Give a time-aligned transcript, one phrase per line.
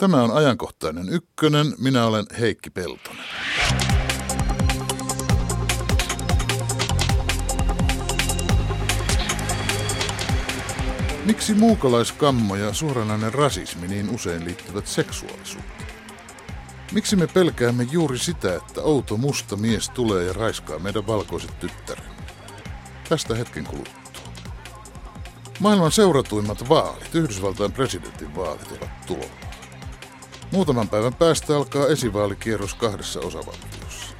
[0.00, 1.74] Tämä on ajankohtainen ykkönen.
[1.78, 3.24] Minä olen Heikki Peltonen.
[11.24, 15.86] Miksi muukalaiskammo ja suoranainen rasismi niin usein liittyvät seksuaalisuuteen?
[16.92, 22.22] Miksi me pelkäämme juuri sitä, että outo musta mies tulee ja raiskaa meidän valkoiset tyttäremme?
[23.08, 24.32] Tästä hetken kuluttua.
[25.58, 29.49] Maailman seuratuimmat vaalit, Yhdysvaltain presidentin vaalit, ovat tulolla.
[30.52, 34.14] Muutaman päivän päästä alkaa esivaalikierros kahdessa osavaltiossa.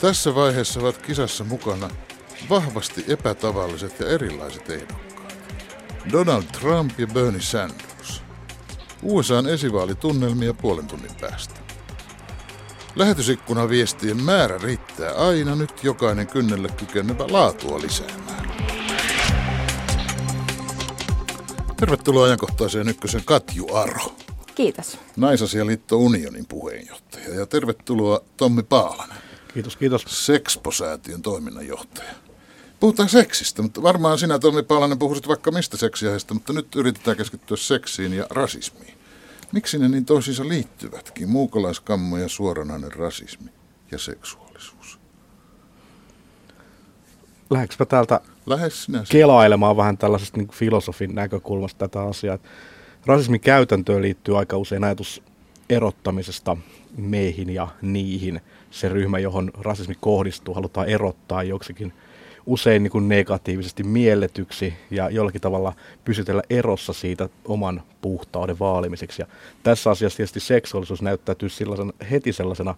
[0.00, 1.90] Tässä vaiheessa ovat kisassa mukana
[2.50, 5.34] vahvasti epätavalliset ja erilaiset ehdokkaat.
[6.12, 8.22] Donald Trump ja Bernie Sanders.
[9.02, 11.54] USAn esivaalitunnelmia puolen tunnin päästä.
[12.96, 18.52] Lähetysikkuna viestien määrä riittää aina nyt jokainen kynnelle kykenevä laatua lisäämään.
[21.76, 24.27] Tervetuloa ajankohtaiseen ykkösen Katju Aro.
[24.58, 24.98] Kiitos.
[25.16, 29.16] Naisasialiitto Unionin puheenjohtaja ja tervetuloa Tommi Paalanen.
[29.54, 30.04] Kiitos, kiitos.
[30.26, 32.10] Sexpo-säätiön toiminnanjohtaja.
[32.80, 37.56] Puhutaan seksistä, mutta varmaan sinä Tommi Paalanen puhuisit vaikka mistä seksiaiheesta, mutta nyt yritetään keskittyä
[37.56, 38.94] seksiin ja rasismiin.
[39.52, 41.28] Miksi ne niin toisiinsa liittyvätkin?
[41.28, 43.50] Muukalaiskammo ja suoranainen rasismi
[43.90, 44.98] ja seksuaalisuus.
[47.50, 49.04] Lähdekö täältä Lähes sinä.
[49.08, 52.38] kelailemaan vähän tällaisesta niin filosofin näkökulmasta tätä asiaa?
[53.08, 55.22] Rasismin käytäntöön liittyy aika usein ajatus
[55.70, 56.56] erottamisesta
[56.96, 58.40] meihin ja niihin.
[58.70, 61.92] Se ryhmä, johon rasismi kohdistuu, halutaan erottaa joksikin
[62.46, 65.72] usein niin kuin negatiivisesti mielletyksi ja jollakin tavalla
[66.04, 69.22] pysytellä erossa siitä oman puhtauden vaalimiseksi.
[69.22, 69.26] Ja
[69.62, 72.74] tässä asiassa tietysti seksuaalisuus näyttäytyy sellaisen, heti sellaisena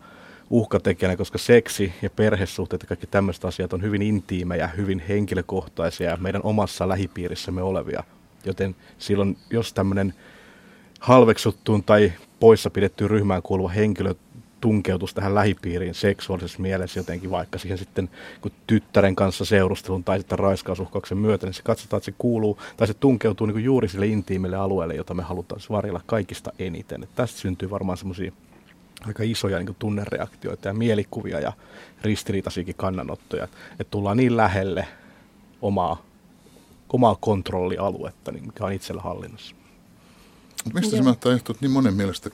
[0.51, 6.17] uhkatekijänä, koska seksi ja perhesuhteet ja kaikki tämmöiset asiat on hyvin intiimejä, hyvin henkilökohtaisia ja
[6.17, 8.05] meidän omassa lähipiirissämme olevia.
[8.44, 10.14] Joten silloin, jos tämmöinen
[11.00, 14.14] halveksuttuun tai poissa pidettyyn ryhmään kuuluva henkilö
[14.60, 20.39] tunkeutus tähän lähipiiriin seksuaalisessa mielessä jotenkin vaikka siihen sitten kun tyttären kanssa seurustelun tai sitten
[20.39, 24.57] raiskausuhkauksen myötä, niin se katsotaan, että se kuuluu tai se tunkeutuu niin juuri sille intiimille
[24.57, 27.02] alueelle, jota me halutaan varjella kaikista eniten.
[27.02, 28.33] Et tästä syntyy varmaan semmoisia
[29.07, 31.52] aika isoja niin tunnereaktioita ja mielikuvia ja
[32.02, 34.86] ristiriitaisiakin kannanottoja, että tullaan niin lähelle
[35.62, 36.02] omaa,
[36.92, 39.56] omaa kontrollialuetta, niin mikä on itsellä hallinnassa.
[40.74, 42.30] Mistä se mahtaa johtua, että niin monen mielestä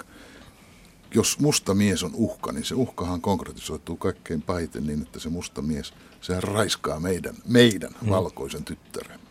[1.15, 5.62] jos musta mies on uhka, niin se uhkahan konkretisoituu kaikkein pahiten niin, että se musta
[5.62, 8.11] mies, sehän raiskaa meidän, meidän mm.
[8.11, 9.27] valkoisen tyttäremme.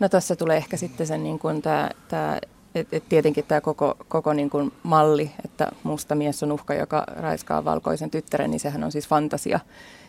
[0.00, 2.38] No tässä tulee ehkä sitten se niin kuin tämä, tämä
[2.74, 7.04] et, et tietenkin tämä koko, koko niin kuin malli, että musta mies on uhka, joka
[7.06, 9.60] raiskaa valkoisen tyttären, niin sehän on siis fantasia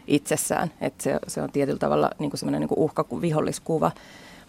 [0.07, 0.71] itsessään.
[0.81, 3.91] Että se, se on tietyllä tavalla niin kuin semmoinen niin kuin uhka, viholliskuva.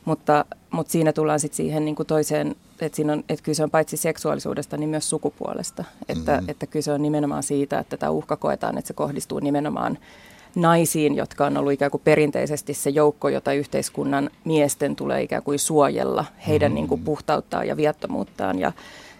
[0.05, 3.71] Mutta, mutta siinä tullaan sitten siihen niin kuin toiseen, että, siinä on, että kyse on
[3.71, 5.85] paitsi seksuaalisuudesta, niin myös sukupuolesta.
[6.09, 6.49] Että, mm-hmm.
[6.49, 9.99] että kyse on nimenomaan siitä, että tämä uhka koetaan, että se kohdistuu nimenomaan
[10.55, 15.59] naisiin, jotka on ollut ikään kuin perinteisesti se joukko, jota yhteiskunnan miesten tulee ikään kuin
[15.59, 16.75] suojella heidän mm-hmm.
[16.75, 18.59] niin kuin puhtauttaan ja viattomuuttaan.
[18.59, 18.73] Ja,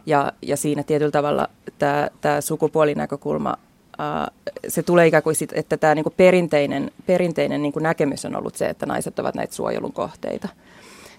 [0.07, 3.57] ja, ja siinä tietyllä tavalla tämä, tämä sukupuolinäkökulma
[4.69, 8.69] se tulee ikään kuin, sit, että tämä niinku perinteinen, perinteinen niinku näkemys on ollut se,
[8.69, 10.49] että naiset ovat näitä suojelun kohteita.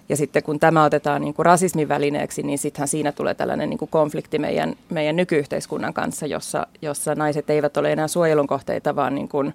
[0.08, 3.78] Ja sitten kun tämä otetaan niin kuin rasismin välineeksi, niin sittenhän siinä tulee tällainen niin
[3.78, 9.14] kuin konflikti meidän, meidän nykyyhteiskunnan kanssa, jossa, jossa naiset eivät ole enää suojelun kohteita, vaan
[9.14, 9.54] niin kuin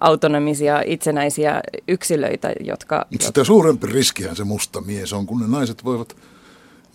[0.00, 3.06] autonomisia, itsenäisiä yksilöitä, jotka...
[3.20, 6.16] Sitä suurempi riskihän se musta mies on, kun ne naiset voivat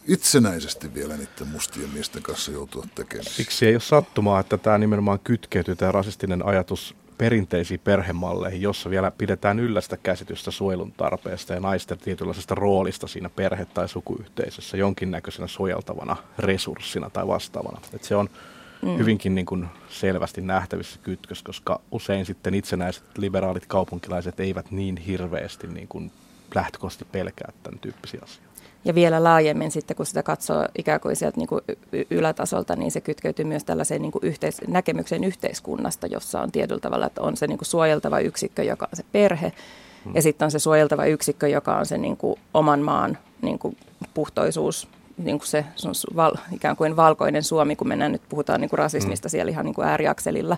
[0.07, 3.31] itsenäisesti vielä niiden mustien miesten kanssa joutua tekemään.
[3.31, 9.11] Siksi ei ole sattumaa, että tämä nimenomaan kytkeytyy tämä rasistinen ajatus perinteisiin perhemalleihin, jossa vielä
[9.11, 15.47] pidetään yllä sitä käsitystä suojelun tarpeesta ja naisten tietynlaisesta roolista siinä perhe- tai sukuyhteisössä jonkinnäköisenä
[15.47, 17.81] suojeltavana resurssina tai vastaavana.
[17.93, 18.29] Et se on
[18.81, 18.97] mm.
[18.97, 25.67] hyvinkin niin kuin selvästi nähtävissä kytkös, koska usein sitten itsenäiset liberaalit kaupunkilaiset eivät niin hirveästi
[25.67, 26.11] niin kuin
[26.55, 28.52] lähtökohtaisesti pelkää tämän tyyppisiä asioita.
[28.85, 31.61] Ja vielä laajemmin sitten, kun sitä katsoo ikään kuin sieltä niin kuin
[32.09, 37.05] ylätasolta, niin se kytkeytyy myös tällaiseen niin kuin yhteis- näkemykseen yhteiskunnasta, jossa on tietyllä tavalla,
[37.05, 39.53] että on se niin kuin suojeltava yksikkö, joka on se perhe,
[40.05, 40.15] hmm.
[40.15, 43.77] ja sitten on se suojeltava yksikkö, joka on se niin kuin oman maan niin kuin
[44.13, 44.87] puhtoisuus,
[45.17, 45.65] niin kuin se,
[46.15, 49.31] val, ikään kuin valkoinen Suomi, kun mennään nyt puhutaan niin kuin rasismista hmm.
[49.31, 50.57] siellä ihan niin kuin ääriakselilla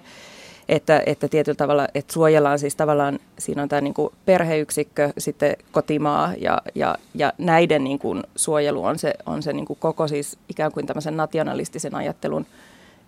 [0.70, 5.56] että, että tietyllä tavalla, että suojellaan siis tavallaan, siinä on tämä niin kuin perheyksikkö, sitten
[5.72, 10.08] kotimaa ja, ja, ja näiden niin kuin suojelu on se, on se niin kuin koko
[10.08, 12.46] siis ikään kuin tämmöisen nationalistisen ajattelun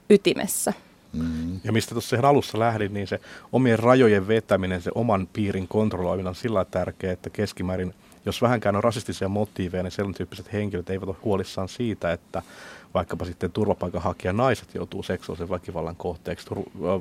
[0.09, 0.73] ytimessä.
[1.13, 1.59] Mm.
[1.63, 3.19] Ja mistä tuossa ihan alussa lähdin, niin se
[3.51, 7.93] omien rajojen vetäminen, se oman piirin kontrolloiminen on sillä tärkeää, että keskimäärin
[8.27, 12.41] jos vähänkään on rasistisia motiiveja, niin sellainen tyyppiset henkilöt eivät ole huolissaan siitä, että
[12.93, 16.47] vaikkapa sitten turvapaikanhakija naiset joutuu seksuaalisen väkivallan kohteeksi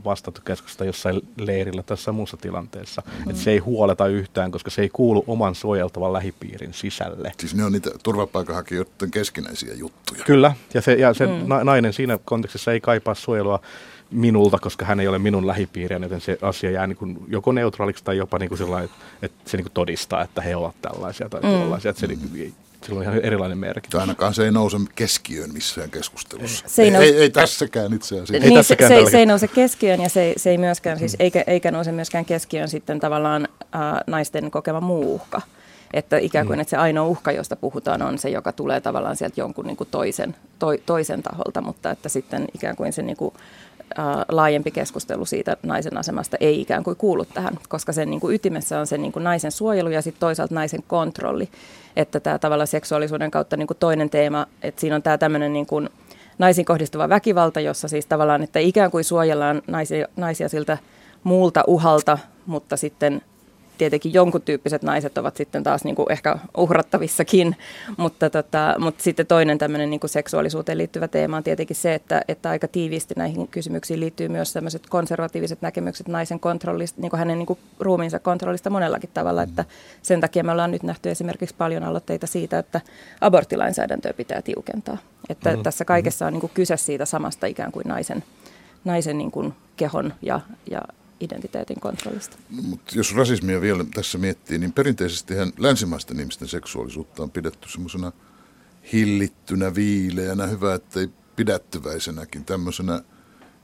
[0.05, 3.03] vastaanottokeskusta jossain leirillä tässä muussa tilanteessa.
[3.07, 3.31] Mm-hmm.
[3.31, 7.33] Että se ei huoleta yhtään, koska se ei kuulu oman suojeltavan lähipiirin sisälle.
[7.39, 10.25] Siis ne on niitä turvapaikanhakijoiden keskinäisiä juttuja.
[10.25, 11.33] Kyllä, ja se, ja se mm.
[11.65, 13.61] nainen siinä kontekstissa ei kaipaa suojelua
[14.11, 18.05] minulta, koska hän ei ole minun lähipiiriä, joten se asia jää niin kuin joko neutraaliksi
[18.05, 18.91] tai jopa niin kuin sellainen,
[19.23, 21.49] että se niin kuin todistaa, että he ovat tällaisia tai mm.
[21.49, 21.91] tällaisia.
[21.91, 22.55] Että se niin kuin,
[22.87, 24.01] sillä on ihan erilainen merkitys.
[24.01, 26.65] Ainakaan se ei nouse keskiöön missään keskustelussa.
[26.69, 28.33] Se ei, ei, ei, ei tässäkään itse asiassa.
[28.33, 31.45] Niin, tässäkään se, se, se ei nouse keskiöön ja se, se ei myöskään, siis, eikä,
[31.47, 35.43] eikä nouse myöskään keskiöön sitten tavallaan äh, naisten kokema muu uhka.
[35.93, 36.61] Että ikään kuin mm.
[36.61, 39.89] että se ainoa uhka, josta puhutaan, on se, joka tulee tavallaan sieltä jonkun niin kuin
[39.91, 43.35] toisen, to, toisen taholta, mutta että sitten ikään kuin se niin kuin,
[44.29, 48.81] laajempi keskustelu siitä naisen asemasta ei ikään kuin kuulu tähän, koska sen niin kuin ytimessä
[48.81, 51.49] on se niin kuin naisen suojelu ja sitten toisaalta naisen kontrolli.
[51.97, 55.67] Että tämä tavalla seksuaalisuuden kautta niin kuin toinen teema, että siinä on tämä tämmöinen niin
[55.67, 55.89] kuin
[56.39, 60.79] naisiin kohdistuva väkivalta, jossa siis tavallaan, että ikään kuin suojellaan naisia, naisia siltä
[61.25, 63.23] muulta uhalta, mutta sitten
[63.79, 67.57] tietenkin jonkun tyyppiset naiset ovat sitten taas niin kuin ehkä uhrattavissakin,
[67.97, 72.23] mutta, tota, mutta sitten toinen tämmöinen niin kuin seksuaalisuuteen liittyvä teema on tietenkin se, että,
[72.29, 77.39] että aika tiiviisti näihin kysymyksiin liittyy myös tämmöiset konservatiiviset näkemykset naisen kontrollista, niin kuin hänen
[77.39, 79.65] niin kuin ruumiinsa kontrollista monellakin tavalla, että
[80.03, 82.81] sen takia me ollaan nyt nähty esimerkiksi paljon aloitteita siitä, että
[83.21, 85.63] aborttilainsäädäntöä pitää tiukentaa, että mm-hmm.
[85.63, 88.25] tässä kaikessa on niin kuin kyse siitä samasta ikään kuin naisen,
[88.85, 90.41] naisen niin kuin kehon ja,
[90.71, 90.83] ja
[91.21, 92.37] identiteetin kontrollista.
[92.51, 98.13] No, mutta jos rasismia vielä tässä miettii, niin perinteisesti länsimaisten ihmisten seksuaalisuutta on pidetty semmoisena
[98.93, 103.03] hillittynä, viileänä, hyvä, ettei pidättyväisenäkin, tämmöisenä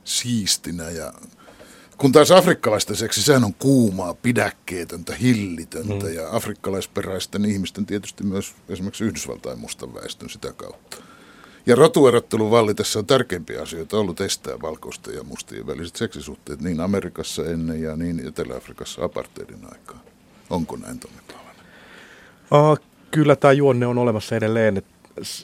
[0.03, 1.13] siistinä ja
[1.97, 6.13] kun taas afrikkalaisten seksi, sehän on kuumaa, pidäkkeetöntä, hillitöntä mm.
[6.13, 10.97] ja afrikkalaisperäisten ihmisten tietysti myös esimerkiksi Yhdysvaltain mustan väestön sitä kautta.
[11.65, 17.45] Ja rotuerottelun vallitessa on tärkeimpiä asioita ollut estää valkoisten ja mustien väliset seksisuhteet niin Amerikassa
[17.45, 19.99] ennen ja niin Etelä-Afrikassa apartheidin aikaa.
[20.49, 21.17] Onko näin Tommi
[22.51, 22.79] uh,
[23.11, 24.77] Kyllä tämä juonne on olemassa edelleen.
[24.77, 24.92] Että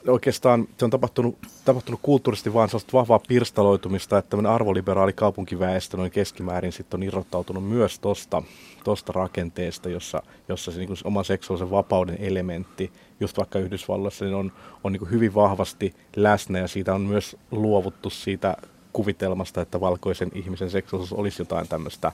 [0.08, 6.12] oikeastaan se on tapahtunut, tapahtunut kulttuurisesti vaan sellaista vahvaa pirstaloitumista, että tämmöinen arvoliberaali kaupunkiväestö noin
[6.12, 8.44] keskimäärin sitten on irrottautunut myös tuosta
[8.84, 14.36] tosta rakenteesta, jossa, jossa se niin kuin oman seksuaalisen vapauden elementti, just vaikka Yhdysvalloissa, niin
[14.36, 14.52] on,
[14.84, 18.58] on niin kuin hyvin vahvasti läsnä ja siitä on myös luovuttu siitä
[18.94, 22.12] kuvitelmasta, että valkoisen ihmisen seksuaalisuus olisi jotain tämmöistä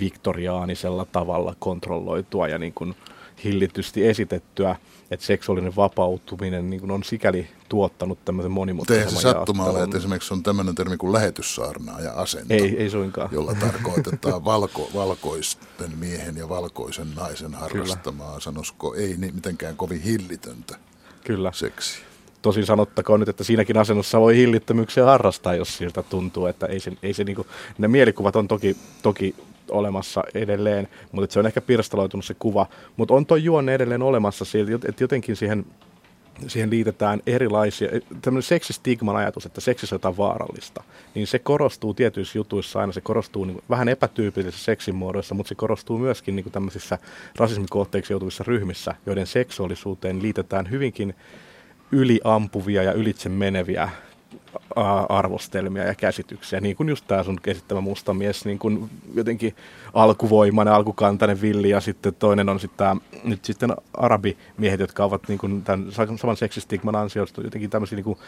[0.00, 2.94] viktoriaanisella tavalla kontrolloitua ja niin kuin
[3.44, 4.76] hillitysti esitettyä
[5.10, 10.34] että seksuaalinen vapautuminen niin on sikäli tuottanut tämmöisen monimutkaisemman Eihän se sattuma ole, että esimerkiksi
[10.34, 13.28] on tämmöinen termi kuin lähetyssaarnaa ja asento, ei, ei suinkaan.
[13.32, 18.40] jolla tarkoitetaan valko, valkoisten miehen ja valkoisen naisen harrastamaa, Kyllä.
[18.40, 20.78] sanoisiko ei niin mitenkään kovin hillitöntä
[21.24, 21.52] Kyllä.
[21.54, 22.07] seksiä.
[22.42, 26.92] Tosin sanottakoon nyt, että siinäkin asennossa voi hillittömyyksiä harrastaa, jos siltä tuntuu, että ei se,
[27.02, 27.46] ei se niinku,
[27.78, 29.34] ne mielikuvat on toki, toki
[29.70, 32.66] olemassa edelleen, mutta se on ehkä pirstaloitunut se kuva.
[32.96, 35.66] Mutta on tuo juonne edelleen olemassa siitä, että jotenkin siihen,
[36.46, 37.88] siihen liitetään erilaisia,
[38.22, 40.82] tämmöinen seksistigman ajatus, että seksissä on jotain vaarallista,
[41.14, 45.54] niin se korostuu tietyissä jutuissa aina, se korostuu niin vähän epätyypillisissä seksin muodoissa, mutta se
[45.54, 46.98] korostuu myöskin niin tämmöisissä
[47.36, 51.14] rasismikohteiksi joutuvissa ryhmissä, joiden seksuaalisuuteen liitetään hyvinkin
[51.92, 53.88] yliampuvia ja ylitse meneviä
[55.08, 59.56] arvostelmia ja käsityksiä, niin kuin just tämä sun käsittämä musta mies, niin kuin jotenkin
[59.94, 65.38] alkuvoimainen, alkukantainen villi ja sitten toinen on sitten tämä, nyt sitten arabimiehet, jotka ovat niin
[65.38, 65.86] kuin tämän
[66.16, 68.18] saman seksistigman ansiosta jotenkin tämmöisiä niin kuin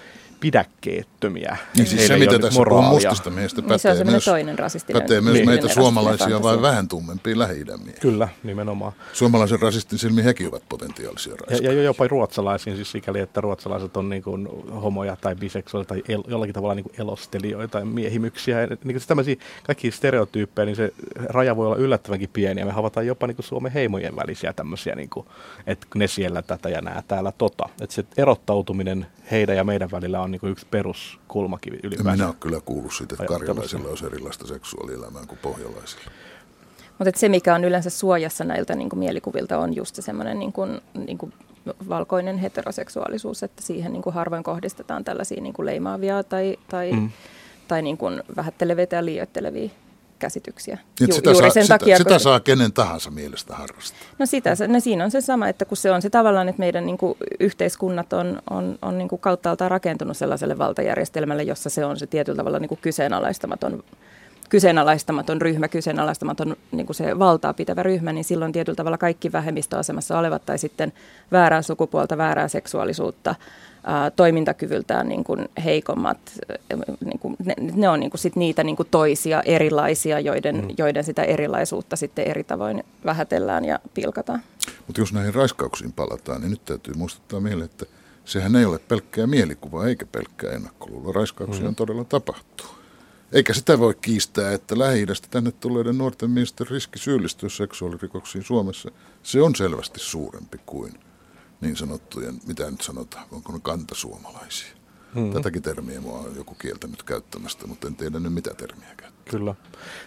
[0.41, 1.57] pidäkkeettömiä.
[1.77, 5.03] Niin siis se, mitä tässä on mustasta miehistä, pätee niin se on myös, toinen rasistinen.
[5.03, 5.49] Pätee myös niin.
[5.49, 7.65] meitä suomalaisia vai vähän tummempia lähi.
[8.01, 8.93] Kyllä, nimenomaan.
[9.13, 14.09] Suomalaisen rasistin silmiin hekin ovat potentiaalisia Ja, ja jopa ruotsalaisiin, siis sikäli, että ruotsalaiset on
[14.09, 14.49] niin kuin
[14.83, 18.67] homoja tai biseksuaalia tai el, jollakin tavalla niin kuin elostelijoita ja miehimyksiä.
[18.67, 22.61] Niin kuin siis tämmöisiä kaikki stereotyyppejä, niin se raja voi olla yllättävänkin pieni.
[22.61, 25.27] Ja me havataan jopa niin kuin Suomen heimojen välisiä tämmöisiä, niin kuin,
[25.67, 27.69] että ne siellä tätä ja nämä täällä tota.
[27.81, 32.17] Että se erottautuminen heidän ja meidän välillä on niin kuin yksi peruskulmakivi ylipäätään.
[32.17, 36.11] Minä olen kyllä kuullut siitä, että karjalaisilla olisi erilaista seksuaalielämää kuin pohjalaisilla.
[36.99, 40.53] Mutta se, mikä on yleensä suojassa näiltä niin kuin mielikuvilta, on just se semmoinen niin
[40.53, 41.33] kuin, niin kuin
[41.89, 47.11] valkoinen heteroseksuaalisuus, että siihen niin kuin harvoin kohdistetaan tällaisia niin kuin leimaavia tai, tai, mm.
[47.69, 49.71] tai niin kuin vähätteleviä ja liioittelevia
[50.19, 50.79] käsityksiä.
[51.01, 52.21] Ju, sitä, juuri saa, sen sitä, takia, sitä kun...
[52.21, 54.01] saa kenen tahansa mielestä harrastaa.
[54.19, 56.87] No, sitä, no siinä on se sama, että kun se on se tavallaan, että meidän
[56.87, 61.99] niin kuin, yhteiskunnat on, on, on niin kuin kauttaaltaan rakentunut sellaiselle valtajärjestelmälle, jossa se on
[61.99, 63.85] se tietyllä tavalla niin kuin kyseenalaistamaton
[64.51, 70.19] kyseenalaistamaton ryhmä, kyseenalaistamaton niin kuin se valtaa pitävä ryhmä, niin silloin tietyllä tavalla kaikki vähemmistöasemassa
[70.19, 70.93] olevat tai sitten
[71.33, 73.35] väärää sukupuolta, väärää seksuaalisuutta,
[73.85, 76.19] ää, toimintakyvyltään niin kuin heikommat,
[77.05, 80.69] niin kuin, ne, ne on niin kuin sit niitä niin kuin toisia erilaisia, joiden, mm.
[80.79, 84.41] joiden sitä erilaisuutta sitten eri tavoin vähätellään ja pilkataan.
[84.87, 87.87] Mutta jos näihin raiskauksiin palataan, niin nyt täytyy muistuttaa mieleen, että
[88.25, 91.13] sehän ei ole pelkkää mielikuvaa eikä pelkkää ennakkoluuloa.
[91.13, 91.75] Raiskauksia mm.
[91.75, 92.80] todella tapahtuu.
[93.33, 98.91] Eikä sitä voi kiistää, että lähi tänne tulleiden nuorten miesten riski syyllistyä seksuaalirikoksiin Suomessa,
[99.23, 100.95] se on selvästi suurempi kuin
[101.61, 104.69] niin sanottujen, mitä nyt sanotaan, onko ne kantasuomalaisia.
[105.15, 105.33] Hmm.
[105.33, 109.31] Tätäkin termiä mua on joku kieltänyt käyttämästä, mutta en tiedä nyt mitä termiä käyttää.
[109.31, 109.55] Kyllä.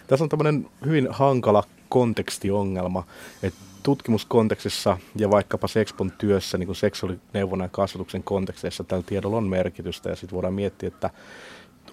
[0.06, 3.06] Tässä on tämmöinen hyvin hankala kontekstiongelma,
[3.42, 10.10] että tutkimuskontekstissa ja vaikkapa Sexpon työssä niin seksuaalineuvonnan ja kasvatuksen konteksteissa tällä tiedolla on merkitystä
[10.10, 11.10] ja sitten voidaan miettiä, että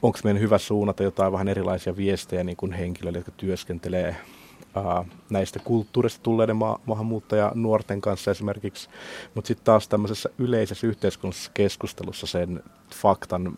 [0.01, 4.15] onko meidän hyvä suunnata jotain vähän erilaisia viestejä niin kuin henkilöille, jotka työskentelee
[4.75, 8.89] ää, näistä kulttuurista tulleiden ma- maahanmuuttajanuorten kanssa esimerkiksi,
[9.35, 12.63] mutta sitten taas tämmöisessä yleisessä yhteiskunnallisessa keskustelussa sen
[12.95, 13.57] faktan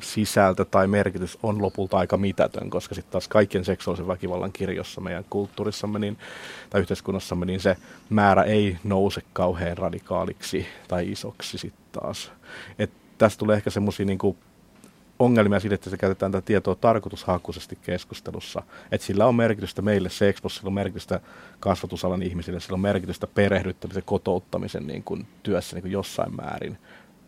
[0.00, 5.24] sisältö tai merkitys on lopulta aika mitätön, koska sitten taas kaikkien seksuaalisen väkivallan kirjossa meidän
[5.30, 6.18] kulttuurissamme niin,
[6.70, 7.76] tai yhteiskunnassamme, niin se
[8.10, 12.32] määrä ei nouse kauhean radikaaliksi tai isoksi sitten taas.
[12.78, 14.36] Et tästä tulee ehkä semmoisia niinku
[15.20, 18.62] ongelmia siitä, että se käytetään tätä tietoa tarkoitushakuisesti keskustelussa.
[18.92, 21.20] Että sillä on merkitystä meille Sexpossa, sillä on merkitystä
[21.60, 26.78] kasvatusalan ihmisille, sillä on merkitystä perehdyttämisen, kotouttamisen niin kuin, työssä niin kuin jossain määrin.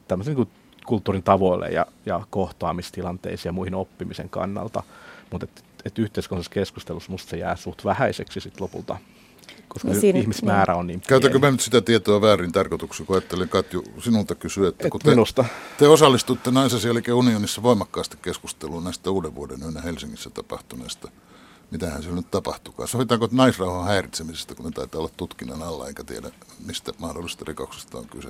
[0.09, 0.57] Tämmöisen niin kuin,
[0.87, 4.83] kulttuurin tavoille ja, ja kohtaamistilanteisiin ja muihin oppimisen kannalta.
[5.31, 8.97] Mutta et, et yhteiskunnallisessa keskustelussa musta se jää suht vähäiseksi sit lopulta
[9.73, 11.09] koska no siinä, ihmismäärä on niin pieni.
[11.09, 15.00] Käytänkö mä nyt sitä tietoa väärin tarkoituksessa, kun ajattelin Katju sinulta kysyä, että Et kun
[15.00, 15.45] te, minusta.
[15.79, 21.09] te osallistutte naisasialiikkeen unionissa voimakkaasti keskusteluun näistä uuden vuoden yönä Helsingissä tapahtuneesta,
[21.71, 22.88] mitähän siellä nyt tapahtukaan.
[22.88, 26.31] Sovitaanko naisrauhan häiritsemisestä, kun ne taitaa olla tutkinnan alla, enkä tiedä,
[26.67, 28.29] mistä mahdollisesta rikoksesta on kyse.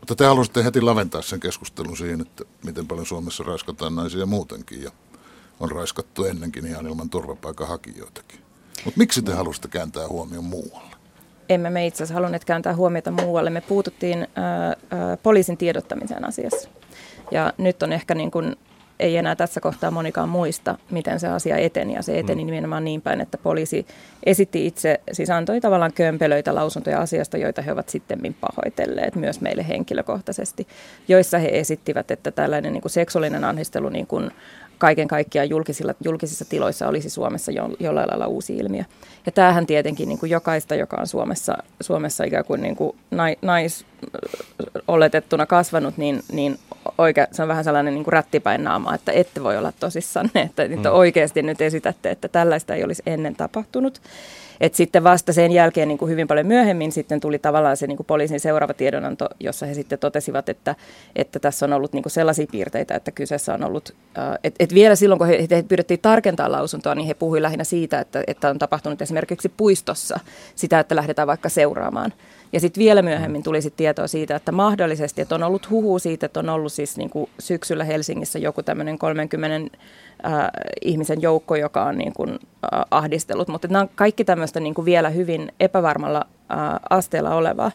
[0.00, 4.82] Mutta te halusitte heti laventaa sen keskustelun siihen, että miten paljon Suomessa raiskataan naisia muutenkin
[4.82, 4.90] ja
[5.60, 8.45] on raiskattu ennenkin ihan ilman turvapaikanhakijoitakin.
[8.84, 10.96] Mutta miksi te halusitte kääntää huomioon muualle?
[11.48, 13.50] Emme me itse asiassa halunneet kääntää huomiota muualle.
[13.50, 14.76] Me puututtiin ää, ää,
[15.22, 16.68] poliisin tiedottamiseen asiassa.
[17.30, 18.56] Ja nyt on ehkä niin kuin,
[19.00, 21.94] ei enää tässä kohtaa monikaan muista, miten se asia eteni.
[21.94, 22.46] Ja se eteni mm.
[22.46, 23.86] nimenomaan niin päin, että poliisi
[24.26, 29.68] esitti itse, siis antoi tavallaan kömpelöitä lausuntoja asiasta, joita he ovat sitten pahoitelleet myös meille
[29.68, 30.66] henkilökohtaisesti,
[31.08, 34.30] joissa he esittivät, että tällainen niin kuin seksuaalinen anhistelu niin kuin
[34.78, 38.84] kaiken kaikkiaan julkisilla, julkisissa tiloissa olisi Suomessa jo, jollain lailla uusi ilmiö.
[39.26, 42.96] Ja tämähän tietenkin niin kuin jokaista, joka on Suomessa, Suomessa ikään kuin, niin kuin
[43.42, 43.84] nais
[44.88, 46.58] oletettuna kasvanut, niin, niin
[46.98, 50.62] oikea, se on vähän sellainen niin kuin rättipäin naama, että ette voi olla tosissanne, että,
[50.62, 50.94] että mm.
[50.94, 54.00] oikeasti nyt esitätte, että tällaista ei olisi ennen tapahtunut.
[54.60, 57.96] Et sitten vasta sen jälkeen niin kuin hyvin paljon myöhemmin sitten tuli tavallaan se niin
[57.96, 60.74] kuin poliisin seuraava tiedonanto, jossa he sitten totesivat, että,
[61.16, 63.94] että tässä on ollut niin kuin sellaisia piirteitä, että kyseessä on ollut,
[64.44, 68.00] että et vielä silloin kun he, he pyydettiin tarkentaa lausuntoa, niin he puhuivat lähinnä siitä,
[68.00, 70.20] että, että on tapahtunut esimerkiksi puistossa
[70.54, 72.12] sitä, että lähdetään vaikka seuraamaan.
[72.56, 76.26] Ja sitten vielä myöhemmin tuli sit tietoa siitä, että mahdollisesti, että on ollut huhu siitä,
[76.26, 79.76] että on ollut siis niin kuin syksyllä Helsingissä joku tämmöinen 30
[80.26, 80.32] äh,
[80.82, 83.48] ihmisen joukko, joka on niin kuin, äh, ahdistellut.
[83.48, 86.58] Mutta nämä on kaikki tämmöistä niin kuin vielä hyvin epävarmalla äh,
[86.90, 87.72] asteella olevaa.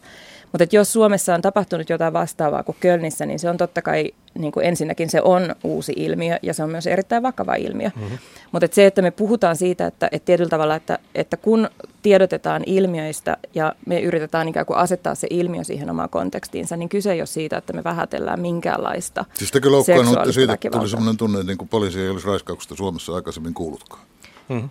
[0.52, 4.52] Mutta jos Suomessa on tapahtunut jotain vastaavaa kuin Kölnissä, niin se on totta kai niin
[4.52, 7.90] kuin ensinnäkin se on uusi ilmiö ja se on myös erittäin vakava ilmiö.
[7.96, 8.18] Mm-hmm.
[8.52, 11.68] Mutta et se, että me puhutaan siitä, että et tietyllä tavalla, että, että kun
[12.02, 17.12] tiedotetaan ilmiöistä ja me yritetään ikään kuin asettaa se ilmiö siihen omaan kontekstiinsa, niin kyse
[17.12, 21.38] ei ole siitä, että me vähätellään minkäänlaista Siis tekö loukkaannutte siitä, että tuli sellainen tunne,
[21.38, 24.02] että niin kuin poliisi ei olisi raiskauksesta Suomessa aikaisemmin kuullutkaan?
[24.48, 24.68] Mm-hmm.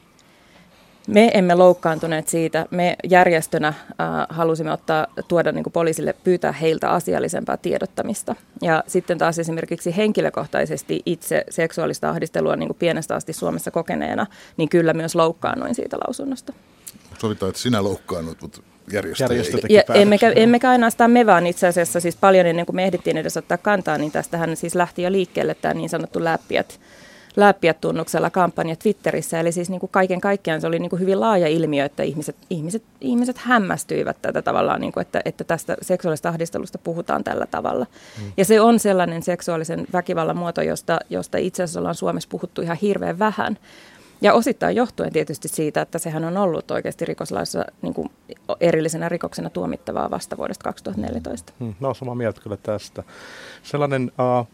[1.07, 2.65] Me emme loukkaantuneet siitä.
[2.71, 3.75] Me järjestönä äh,
[4.29, 8.35] halusimme ottaa, tuoda niin kuin poliisille, pyytää heiltä asiallisempaa tiedottamista.
[8.61, 14.27] Ja sitten taas esimerkiksi henkilökohtaisesti itse seksuaalista ahdistelua niin kuin pienestä asti Suomessa kokeneena,
[14.57, 16.53] niin kyllä myös loukkaannuin siitä lausunnosta.
[17.19, 18.61] Sovitaan, että sinä loukkaannut, mutta
[18.93, 19.75] järjestö, järjestö ei.
[19.75, 23.37] Ja emmekä, emmekä ainoastaan me, vaan itse asiassa siis paljon ennen kuin me ehdittiin edes
[23.37, 26.79] ottaa kantaa, niin tästähän siis lähti jo liikkeelle tämä niin sanottu läppiät
[27.35, 29.39] läppiät-tunnuksella kampanja Twitterissä.
[29.39, 32.35] Eli siis niin kuin kaiken kaikkiaan se oli niin kuin hyvin laaja ilmiö, että ihmiset,
[32.49, 37.85] ihmiset, ihmiset hämmästyivät tätä tavallaan, niin kuin, että, että tästä seksuaalista ahdistelusta puhutaan tällä tavalla.
[38.21, 38.31] Mm.
[38.37, 42.77] Ja se on sellainen seksuaalisen väkivallan muoto, josta, josta itse asiassa ollaan Suomessa puhuttu ihan
[42.81, 43.57] hirveän vähän.
[44.21, 48.11] Ja osittain johtuen tietysti siitä, että sehän on ollut oikeasti rikoslaissa niin kuin
[48.59, 51.53] erillisenä rikoksena tuomittavaa vasta vuodesta 2014.
[51.59, 53.03] Hmm, no samaa mieltä kyllä tästä.
[53.63, 54.47] Sellainen uh,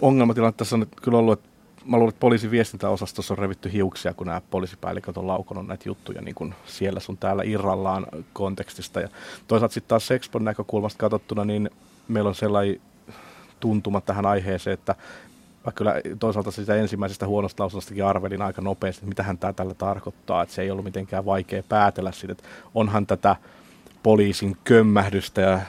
[0.00, 1.48] ongelmatilanne tässä on kyllä ollut, että
[1.84, 6.22] mä luulen, että poliisin viestintäosastossa on revitty hiuksia, kun nämä poliisipäälliköt on laukonut näitä juttuja
[6.22, 9.00] niin kuin siellä sun täällä irrallaan kontekstista.
[9.00, 9.08] Ja
[9.48, 11.70] toisaalta sitten taas Sexpon näkökulmasta katsottuna, niin
[12.08, 12.80] meillä on sellainen
[13.60, 14.94] tuntuma tähän aiheeseen, että
[15.66, 20.42] mä kyllä toisaalta sitä ensimmäisestä huonosta lausunnostakin arvelin aika nopeasti, että mitähän tämä tällä tarkoittaa,
[20.42, 22.44] että se ei ollut mitenkään vaikea päätellä siitä, että
[22.74, 23.36] onhan tätä
[24.02, 25.60] poliisin kömmähdystä ja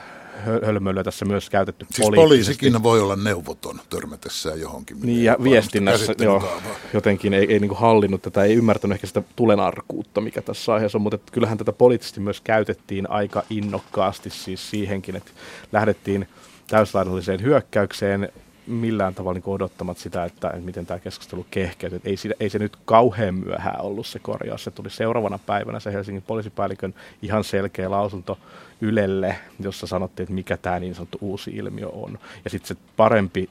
[0.44, 4.96] hölmöilyä tässä myös käytetty siis poliisikin voi olla neuvoton törmätessään johonkin.
[5.02, 6.58] Niin ja viestinnässä joo,
[6.92, 10.98] jotenkin ei, ei niin kuin hallinnut tätä, ei ymmärtänyt ehkä sitä tulenarkuutta, mikä tässä aiheessa
[10.98, 15.30] on, mutta kyllähän tätä poliittisesti myös käytettiin aika innokkaasti siis siihenkin, että
[15.72, 16.28] lähdettiin
[16.66, 18.32] täyslaidalliseen hyökkäykseen
[18.68, 22.00] millään tavalla niin odottamat sitä, että, että miten tämä keskustelu kehkeytyy.
[22.04, 24.64] Ei, ei se nyt kauhean myöhään ollut se korjaus.
[24.64, 28.38] Se tuli seuraavana päivänä se Helsingin poliisipäällikön ihan selkeä lausunto
[28.80, 32.18] Ylelle, jossa sanottiin, että mikä tämä niin sanottu uusi ilmiö on.
[32.44, 33.50] Ja sitten se parempi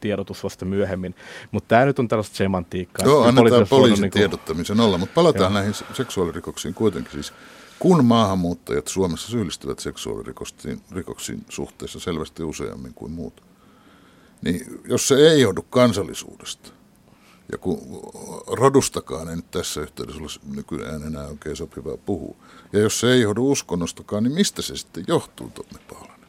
[0.00, 1.14] tiedotus vasta myöhemmin.
[1.50, 3.06] Mutta tämä nyt on tällaista semantiikkaa.
[3.06, 4.20] Joo, annetaan poliisin niin kuin...
[4.20, 5.52] tiedottamisen olla, mutta palataan Joo.
[5.52, 7.12] näihin seksuaalirikoksiin kuitenkin.
[7.12, 7.32] Siis
[7.78, 13.42] kun maahanmuuttajat Suomessa syyllistyvät seksuaalirikoksiin suhteessa selvästi useammin kuin muut,
[14.42, 16.72] niin jos se ei johdu kansallisuudesta,
[17.52, 17.78] ja kun
[18.46, 22.36] rodustakaan nyt tässä yhteydessä ole nykyään enää oikein sopivaa puhua,
[22.72, 26.28] ja jos se ei johdu uskonnostakaan, niin mistä se sitten johtuu, Tommi Paulanen?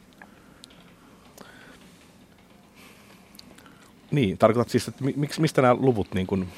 [4.10, 6.48] Niin, tarkoitat siis, että miksi, mistä nämä luvut niin kuin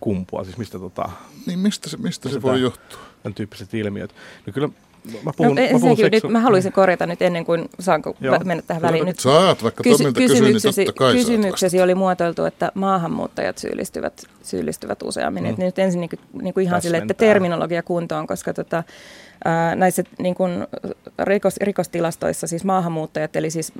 [0.00, 1.10] kumpuaa, siis mistä tota...
[1.46, 2.98] Niin, mistä se, mistä se voi johtua?
[3.22, 4.14] Tämän tyyppiset ilmiöt.
[4.46, 4.68] No kyllä
[5.24, 8.38] Mä, puhun, no, mä, puhun seksu- nyt, mä haluaisin korjata nyt ennen kuin saanko Joo.
[8.44, 9.06] mennä tähän väliin.
[9.06, 15.02] Nyt Saat, vaikka kysy- niin kysymyksesi, niin kai kysymyksesi oli muotoiltu, että maahanmuuttajat syyllistyvät, syyllistyvät
[15.02, 15.44] useammin.
[15.44, 15.50] Mm.
[15.50, 18.84] Et nyt ensin niin kuin, niin kuin ihan sille, että terminologia kuntoon, koska tota,
[19.44, 20.66] ää, näissä niin kuin
[21.18, 23.72] rikos, rikostilastoissa siis maahanmuuttajat, eli siis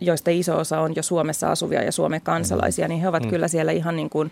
[0.00, 2.88] joista iso osa on jo Suomessa asuvia ja Suomen kansalaisia, mm.
[2.88, 3.30] niin he ovat mm.
[3.30, 4.30] kyllä siellä ihan niin kuin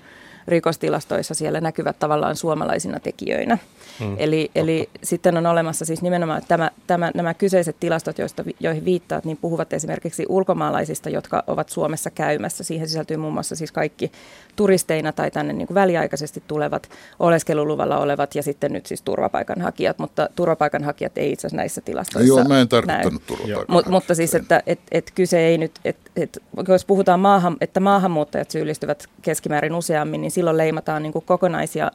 [0.49, 3.58] rikostilastoissa siellä näkyvät tavallaan suomalaisina tekijöinä.
[4.00, 8.84] Mm, eli, eli sitten on olemassa siis nimenomaan tämä, tämä, nämä kyseiset tilastot, joista, joihin
[8.84, 12.64] viittaat, niin puhuvat esimerkiksi ulkomaalaisista, jotka ovat Suomessa käymässä.
[12.64, 14.12] Siihen sisältyy muun muassa siis kaikki
[14.56, 20.28] turisteina tai tänne niin kuin väliaikaisesti tulevat oleskeluluvalla olevat ja sitten nyt siis turvapaikanhakijat, mutta
[20.37, 23.88] turvapaikanhakijat ei itse asiassa näissä tilastoissa Joo, mä en tarkoittanut turvapaikanhakijat.
[23.88, 28.50] mutta siis, että et, et kyse ei nyt, et, et, jos puhutaan maahan, että maahanmuuttajat
[28.50, 31.90] syyllistyvät keskimäärin useammin, niin silloin leimataan niin kuin kokonaisia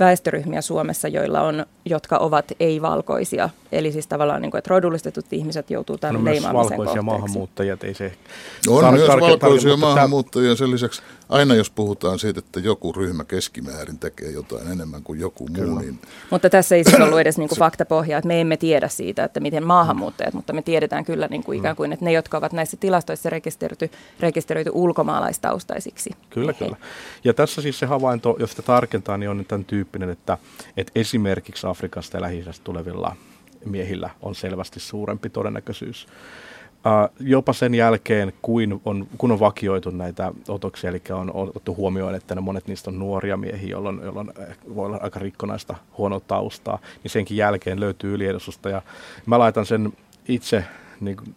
[0.00, 3.50] väestöryhmiä Suomessa, joilla on, jotka ovat ei-valkoisia.
[3.72, 7.04] Eli siis tavallaan, niin kuin, että rodullistetut ihmiset joutuu tämän no, leimaamisen valkoisia kohteeksi.
[7.04, 8.12] maahanmuuttajat, ei se...
[8.68, 10.56] On tar- myös valkoisia maahanmuuttajia.
[10.56, 15.46] Sen lisäksi aina jos puhutaan siitä, että joku ryhmä keskimäärin tekee jotain enemmän kuin joku
[15.52, 15.70] Kyllä.
[15.70, 15.98] muu, niin...
[16.30, 19.40] Mutta tässä ei siis ollut edes niin kuin faktapohjaa, että me emme tiedä siitä, että
[19.40, 22.76] miten maahanmuuttajat, mutta me tiedetään kyllä niin kuin ikään kuin, että ne, jotka ovat näissä
[22.76, 26.10] tilastoissa rekisteröity, rekisteröity ulkomaalaistaustaisiksi.
[26.30, 26.76] Kyllä, kyllä.
[27.24, 30.38] Ja tässä siis se havainto, jos sitä tarkentaa, niin on tämän tyyppinen, että,
[30.76, 33.16] että esimerkiksi Afrikasta ja lähi tulevilla
[33.64, 36.06] miehillä on selvästi suurempi todennäköisyys
[36.78, 42.14] Uh, jopa sen jälkeen, kuin on, kun on vakioitu näitä otoksia, eli on otettu huomioon,
[42.14, 44.32] että ne monet niistä on nuoria miehiä, jolloin, jolloin
[44.74, 48.68] voi olla aika rikkonaista huonoa taustaa, niin senkin jälkeen löytyy yliedustusta.
[48.68, 48.82] Ja
[49.26, 49.92] mä laitan sen
[50.28, 50.64] itse
[51.00, 51.34] niin kuin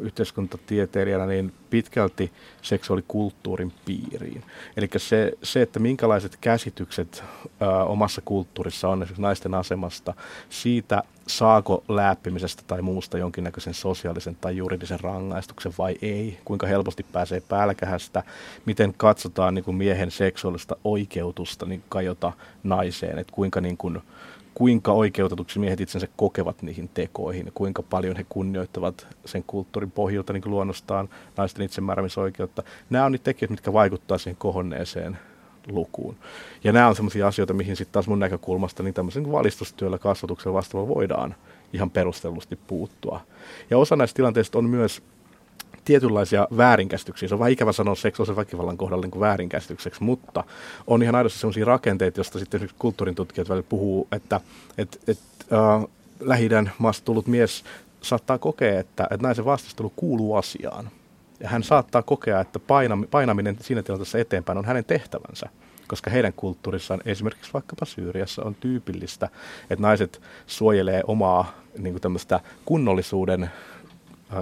[0.00, 4.44] yhteiskuntatieteilijänä niin pitkälti seksuaalikulttuurin piiriin.
[4.76, 7.24] Eli se, se, että minkälaiset käsitykset
[7.62, 10.14] ä, omassa kulttuurissa on esimerkiksi naisten asemasta,
[10.48, 17.40] siitä saako läppimisestä tai muusta jonkinnäköisen sosiaalisen tai juridisen rangaistuksen vai ei, kuinka helposti pääsee
[17.40, 18.22] pälkähästä,
[18.66, 24.02] miten katsotaan niin kuin miehen seksuaalista oikeutusta niin kajota naiseen, että kuinka niin kuin,
[24.56, 30.42] kuinka oikeutetuksi miehet itsensä kokevat niihin tekoihin, kuinka paljon he kunnioittavat sen kulttuurin pohjalta niin
[30.46, 32.62] luonnostaan naisten itsemääräämisoikeutta.
[32.90, 35.18] Nämä on niitä tekijät, mitkä vaikuttavat siihen kohonneeseen
[35.68, 36.16] lukuun.
[36.64, 40.94] Ja nämä on sellaisia asioita, mihin sitten taas mun näkökulmasta niin tämmöisen valistustyöllä, kasvatuksella vastaavalla
[40.94, 41.34] voidaan
[41.72, 43.20] ihan perustellusti puuttua.
[43.70, 45.02] Ja osa näistä tilanteista on myös
[45.86, 47.28] tietynlaisia väärinkäsityksiä.
[47.28, 50.44] Se on vähän ikävä sanoa seksuaalisen väkivallan kohdalla niin kuin väärinkäsitykseksi, mutta
[50.86, 54.40] on ihan aidosti sellaisia rakenteita, joista sitten esimerkiksi kulttuurin tutkijat välillä puhuu, että
[54.78, 55.18] et, et,
[55.52, 55.88] äh,
[56.20, 57.64] lähi maasta tullut mies
[58.00, 60.90] saattaa kokea, että, että naisen vastustelu kuuluu asiaan.
[61.40, 62.60] Ja hän saattaa kokea, että
[63.10, 65.48] painaminen siinä tilanteessa eteenpäin on hänen tehtävänsä
[65.88, 69.28] koska heidän kulttuurissaan, esimerkiksi vaikkapa Syyriassa, on tyypillistä,
[69.70, 73.50] että naiset suojelee omaa niin kuin tämmöistä kunnollisuuden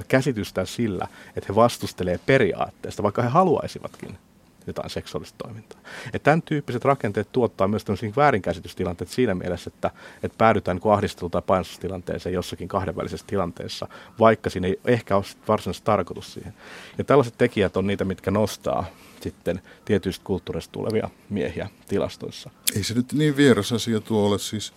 [0.09, 4.19] käsitystä sillä, että he vastustelee periaatteesta, vaikka he haluaisivatkin,
[4.67, 5.79] jotain seksuaalista toimintaa.
[6.13, 9.91] Ja tämän tyyppiset rakenteet tuottaa myös tämmöisiä väärinkäsitystilanteet siinä mielessä, että,
[10.23, 15.85] että päädytään niin ahdistelu- tai painostustilanteeseen jossakin kahdenvälisessä tilanteessa, vaikka siinä ei ehkä ole varsinaisesti
[15.85, 16.55] tarkoitus siihen.
[16.99, 18.87] Ja tällaiset tekijät on niitä, mitkä nostaa
[19.21, 22.51] sitten tietyistä kulttuurista tulevia miehiä tilastoissa.
[22.77, 24.73] Ei se nyt niin vieras asia tuo ole siis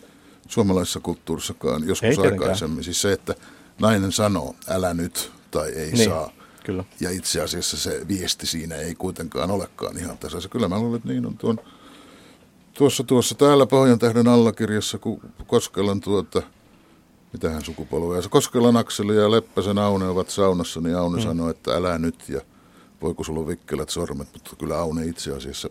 [0.48, 2.84] suomalaisessa kulttuurissakaan joskus aikaisemmin.
[2.84, 3.36] Siis se, että
[3.82, 6.10] nainen sanoo, älä nyt tai ei niin.
[6.10, 6.32] saa
[6.68, 6.84] Kyllä.
[7.00, 10.52] Ja itse asiassa se viesti siinä ei kuitenkaan olekaan ihan tasaisen.
[10.52, 11.60] Kyllä mä luulen, että niin on tuon,
[12.74, 16.42] tuossa, tuossa täällä Pohjan tähden allakirjassa, kun Koskelan tuota,
[17.34, 21.24] mitähän sukupolvea, se Koskelan Akseli ja Leppäsen Aune ovat saunassa, niin Aune mm.
[21.24, 22.42] sanoi, että älä nyt ja
[23.02, 25.70] voiko sulla vikkelät sormet, mutta kyllä Aune itse asiassa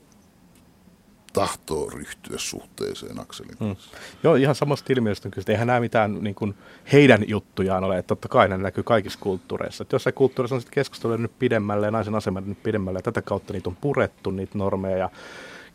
[1.36, 3.68] tahtoo ryhtyä suhteeseen Akselin hmm.
[3.68, 3.90] kanssa.
[3.90, 4.18] Hmm.
[4.22, 5.46] Joo, ihan samasta ilmiöstä kyllä.
[5.48, 6.54] Eihän nämä mitään niin kuin,
[6.92, 7.98] heidän juttujaan ole.
[7.98, 9.82] Että totta kai ne näkyy kaikissa kulttuureissa.
[9.82, 13.22] Että jossain kulttuurissa on sitten keskustelu nyt pidemmälle ja naisen asema nyt pidemmälle ja tätä
[13.22, 15.10] kautta niitä on purettu, niitä normeja ja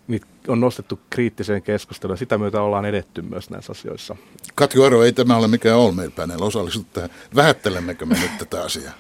[0.08, 4.16] niitä on nostettu kriittiseen keskusteluun ja sitä myötä ollaan edetty myös näissä asioissa.
[4.56, 6.42] Katju Aro, ei tämä ole mikään All Mail Panel.
[6.42, 7.10] Osallistut tähän.
[7.36, 8.94] Vähättelemmekö me nyt tätä asiaa?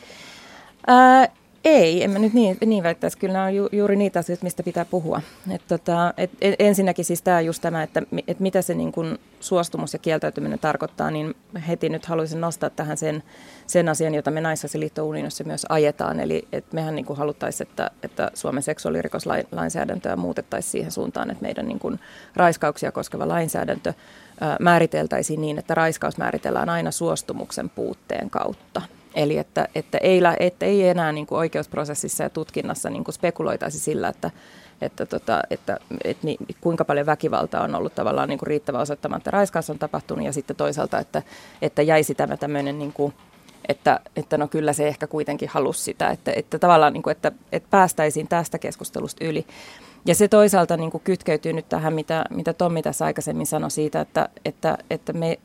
[0.88, 1.28] Ää,
[1.65, 3.17] ei, en mä nyt niin, niin väittäisi.
[3.17, 5.21] Kyllä nämä on ju, juuri niitä asioita, mistä pitää puhua.
[5.52, 9.93] Et tota, et, ensinnäkin siis tämä just tämä, että et mitä se niin kun suostumus
[9.93, 11.36] ja kieltäytyminen tarkoittaa, niin
[11.67, 13.24] heti nyt haluaisin nostaa tähän sen,
[13.67, 16.19] sen asian, jota me Naisasialiitto Unionissa myös ajetaan.
[16.19, 21.80] Eli et mehän niin haluttaisiin, että, että Suomen seksuaalirikoslainsäädäntöä muutettaisiin siihen suuntaan, että meidän niin
[21.80, 22.00] kun
[22.36, 23.93] raiskauksia koskeva lainsäädäntö
[24.60, 28.82] määriteltäisiin niin, että raiskaus määritellään aina suostumuksen puutteen kautta.
[29.15, 33.80] Eli että, että, ei, että ei enää niin kuin oikeusprosessissa ja tutkinnassa niin kuin spekuloitaisi
[33.80, 34.32] sillä, että,
[34.82, 39.17] että, tota, että, että niin, kuinka paljon väkivaltaa on ollut tavallaan niin kuin riittävä osoittamaan,
[39.17, 41.24] että raiskaus on tapahtunut ja sitten toisaalta, että,
[41.62, 43.13] että jäisi tämä tämmöinen niin kuin,
[43.67, 47.32] että, että no kyllä se ehkä kuitenkin halusi sitä, että, että tavallaan niin kuin, että,
[47.52, 49.45] että päästäisiin tästä keskustelusta yli.
[50.06, 54.02] Ja se toisaalta niin kuin kytkeytyy nyt tähän, mitä, mitä Tommi tässä aikaisemmin sanoi siitä,
[54.02, 55.39] että, että, että me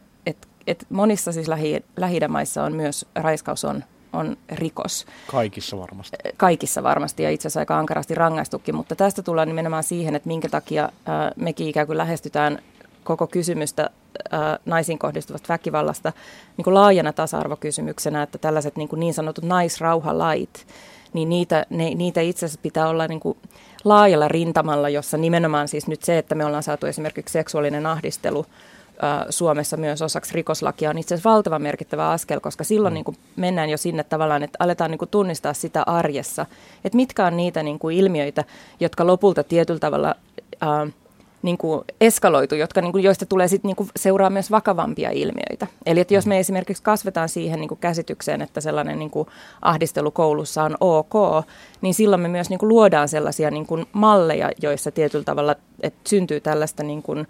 [0.66, 2.20] et monissa siis lähi, lähi
[2.64, 5.06] on myös raiskaus on, on rikos.
[5.30, 6.16] Kaikissa varmasti.
[6.36, 10.48] Kaikissa varmasti ja itse asiassa aika ankarasti rangaistukin, mutta tästä tullaan nimenomaan siihen, että minkä
[10.48, 10.90] takia äh,
[11.36, 12.58] mekin ikään kuin lähestytään
[13.04, 13.90] koko kysymystä
[14.34, 16.12] äh, naisiin kohdistuvasta väkivallasta
[16.56, 20.66] niin kuin laajana tasa-arvokysymyksenä, että tällaiset niin, kuin niin sanotut naisrauhalait,
[21.12, 23.38] niin niitä, ne, niitä itse asiassa pitää olla niin kuin
[23.84, 28.46] laajalla rintamalla, jossa nimenomaan siis nyt se, että me ollaan saatu esimerkiksi seksuaalinen ahdistelu
[29.30, 32.94] Suomessa myös osaksi rikoslakia on itse asiassa valtavan merkittävä askel, koska silloin mm.
[32.94, 36.46] niin kuin mennään jo sinne tavallaan, että aletaan niin kuin tunnistaa sitä arjessa,
[36.84, 38.44] että mitkä on niitä niin kuin ilmiöitä,
[38.80, 40.14] jotka lopulta tietyllä tavalla
[40.60, 40.86] ää,
[41.42, 45.66] niin kuin eskaloitu, jotka, niin kuin, joista tulee sit, niin kuin, seuraa myös vakavampia ilmiöitä.
[45.86, 49.28] Eli että jos me esimerkiksi kasvetaan siihen niin kuin käsitykseen, että sellainen niin kuin
[49.62, 51.14] ahdistelu koulussa on ok,
[51.80, 56.00] niin silloin me myös niin kuin, luodaan sellaisia niin kuin, malleja, joissa tietyllä tavalla että
[56.08, 57.26] syntyy tällaista niin kuin,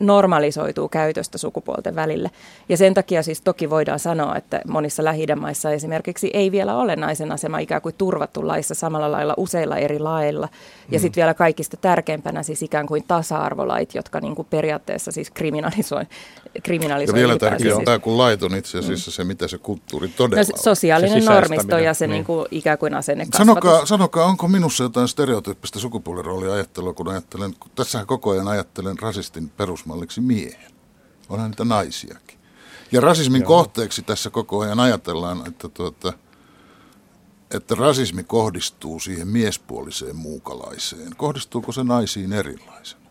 [0.00, 2.30] normalisoituu käytöstä sukupuolten välille.
[2.68, 6.96] Ja sen takia siis toki voidaan sanoa, että monissa lähi maissa esimerkiksi ei vielä ole
[6.96, 10.48] naisen asema ikään kuin turvattu laissa samalla lailla useilla eri lailla.
[10.90, 11.02] Ja mm.
[11.02, 16.04] sitten vielä kaikista tärkeimpänä siis ikään kuin tasa-arvolait, jotka niin kuin periaatteessa siis kriminalisoi.
[16.62, 19.12] kriminalisoi ja vielä tärkeämpää siis, kuin lait on itse asiassa mm.
[19.12, 22.12] se, mitä se kulttuuri todella no, Sosiaalinen se normisto ja se niin.
[22.12, 27.70] Niin kuin, ikään kuin asenne sanokaa, sanokaa, onko minussa jotain stereotyyppistä sukupuoliroolia kun ajattelen, kun
[27.74, 30.72] tässähän koko ajan ajattelen rasistin perusmalliksi miehen.
[31.28, 32.38] Onhan niitä naisiakin.
[32.92, 33.48] Ja rasismin Joo.
[33.48, 36.12] kohteeksi tässä koko ajan ajatellaan, että, tuota,
[37.50, 41.16] että rasismi kohdistuu siihen miespuoliseen muukalaiseen.
[41.16, 43.01] Kohdistuuko se naisiin erilaisen?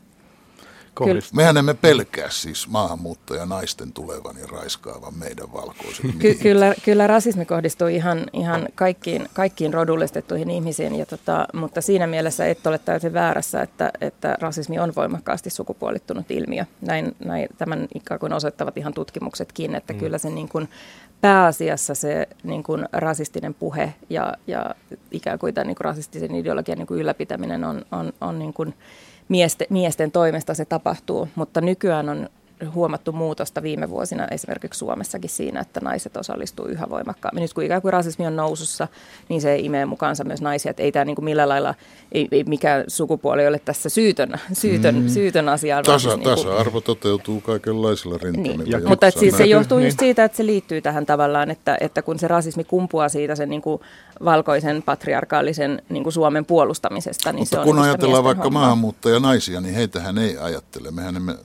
[0.93, 1.35] Kohdistuu.
[1.35, 7.45] Mehän emme pelkää siis maahanmuuttaja naisten tulevan ja raiskaavan meidän valkoisen Ky- kyllä, kyllä rasismi
[7.45, 13.13] kohdistuu ihan, ihan kaikkiin, kaikkiin rodullistettuihin ihmisiin, ja tota, mutta siinä mielessä et ole täysin
[13.13, 16.65] väärässä, että, että rasismi on voimakkaasti sukupuolittunut ilmiö.
[16.81, 19.99] Näin, näin tämän ikään kuin osoittavat ihan tutkimuksetkin, että mm.
[19.99, 20.69] kyllä se niin kuin
[21.21, 24.75] pääasiassa se niin kuin rasistinen puhe ja, ja
[25.11, 28.73] ikään kuin tämän niin kuin rasistisen ideologian niin kuin ylläpitäminen on, on, on niin kuin
[29.29, 32.29] miesten, miesten toimesta se tapahtuu, mutta nykyään on
[32.75, 37.41] huomattu muutosta viime vuosina esimerkiksi Suomessakin siinä, että naiset osallistuu yhä voimakkaammin.
[37.41, 38.87] Nyt kun ikään kuin rasismi on nousussa,
[39.29, 40.69] niin se imee mukaansa myös naisia.
[40.69, 41.75] Että ei tämä niin kuin millään lailla,
[42.11, 45.07] ei, ei mikään sukupuoli ole tässä syytön, syytön, mm.
[45.07, 45.81] syytön asia.
[45.83, 48.77] Tasa, siis niin kuin, tasa-arvo toteutuu kaikenlaisilla rintamilla.
[48.77, 48.87] Niin.
[48.87, 52.27] Mutta siis se johtuu just siitä, että se liittyy tähän tavallaan, että, että kun se
[52.27, 53.81] rasismi kumpuaa siitä sen niin kuin
[54.25, 59.61] valkoisen patriarkaalisen niin kuin Suomen puolustamisesta, niin Mutta se on kun ajatellaan vaikka maahanmuuttaja naisia,
[59.61, 60.91] niin heitähän ei ajattele.
[60.91, 61.35] Mehän emme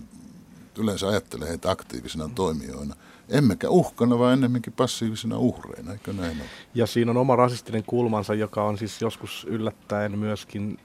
[0.78, 2.94] yleensä ajattelee heitä aktiivisina toimijoina.
[3.28, 6.48] emmekä uhkana, vaan ennemminkin passiivisena uhreina, eikö näin ole?
[6.74, 10.78] Ja siinä on oma rasistinen kulmansa, joka on siis joskus yllättäen myöskin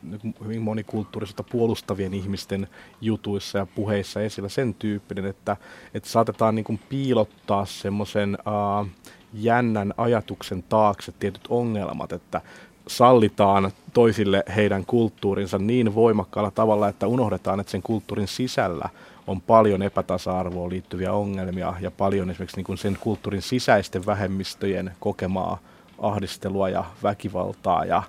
[0.44, 2.68] hyvin monikulttuuriselta puolustavien ihmisten
[3.02, 5.58] jutuissa ja puheissa esillä sen tyyppinen, että,
[5.94, 8.38] että saatetaan niin kuin piilottaa semmoisen
[8.82, 8.88] uh,
[9.34, 12.42] jännän ajatuksen taakse tietyt ongelmat, että
[12.88, 18.90] sallitaan toisille heidän kulttuurinsa niin voimakkaalla tavalla, että unohdetaan, että sen kulttuurin sisällä
[19.28, 25.60] on paljon epätasa-arvoon liittyviä ongelmia ja paljon esimerkiksi niin kuin sen kulttuurin sisäisten vähemmistöjen kokemaa
[26.00, 28.04] ahdistelua ja väkivaltaa ja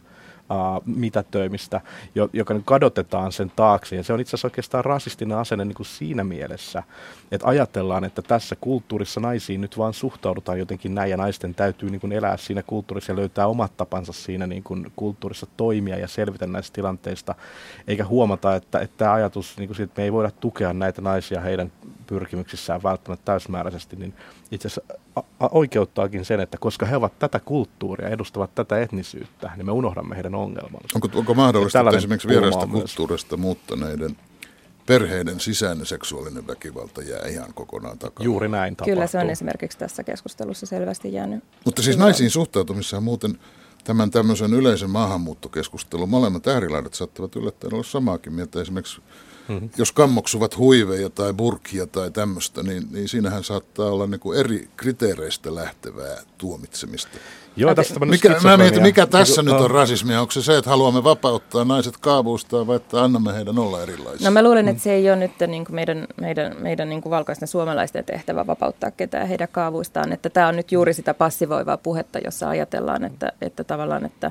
[0.87, 1.81] mitätöimistä,
[2.33, 3.97] joka kadotetaan sen taakse.
[3.97, 6.83] Ja se on itse asiassa oikeastaan rasistinen asenne niin kuin siinä mielessä,
[7.33, 12.01] että ajatellaan, että tässä kulttuurissa naisiin nyt vaan suhtaudutaan jotenkin näin ja naisten täytyy niin
[12.01, 16.47] kuin elää siinä kulttuurissa ja löytää omat tapansa siinä niin kuin kulttuurissa toimia ja selvitä
[16.47, 17.35] näistä tilanteista,
[17.89, 21.03] eikä huomata, että, että tämä ajatus, niin kuin siitä, että me ei voida tukea näitä
[21.03, 21.73] naisia heidän
[22.07, 24.15] pyrkimyksissään välttämättä täysmääräisesti, niin
[24.51, 24.97] itse asiassa
[25.41, 30.35] oikeuttaakin sen, että koska he ovat tätä kulttuuria, edustavat tätä etnisyyttä, niin me unohdamme heidän
[30.43, 30.89] ongelmansa.
[30.95, 34.17] Onko, onko mahdollista, että esimerkiksi vieraista kulttuurista muuttaneiden
[34.87, 38.25] perheiden sisäinen seksuaalinen väkivalta jää ihan kokonaan takaa.
[38.25, 38.95] Juuri näin tapahtuu.
[38.95, 41.45] Kyllä se on esimerkiksi tässä keskustelussa selvästi jäänyt.
[41.65, 43.39] Mutta siis naisiin suhtautumissa muuten
[43.85, 48.61] tämän tämmöisen yleisen maahanmuuttokeskustelun molemmat äärilaidat saattavat yllättäen olla samaakin mieltä.
[48.61, 49.01] Esimerkiksi
[49.49, 49.71] Mm-hmm.
[49.77, 54.69] Jos kammoksuvat huiveja tai burkia tai tämmöistä, niin, niin siinähän saattaa olla niin kuin eri
[54.77, 57.19] kriteereistä lähtevää tuomitsemista.
[57.57, 60.21] Joo, tässä mikä, mä mietin, mikä tässä nyt on rasismia?
[60.21, 64.29] Onko se se, että haluamme vapauttaa naiset kaavuustaan vai että annamme heidän olla erilaisia?
[64.29, 67.11] No mä luulen, että se ei ole nyt niin kuin meidän, meidän, meidän niin kuin
[67.11, 70.13] valkoisten suomalaisten tehtävä vapauttaa ketään heidän kaavuistaan.
[70.13, 74.31] Että tämä on nyt juuri sitä passivoivaa puhetta, jossa ajatellaan, että, että tavallaan, että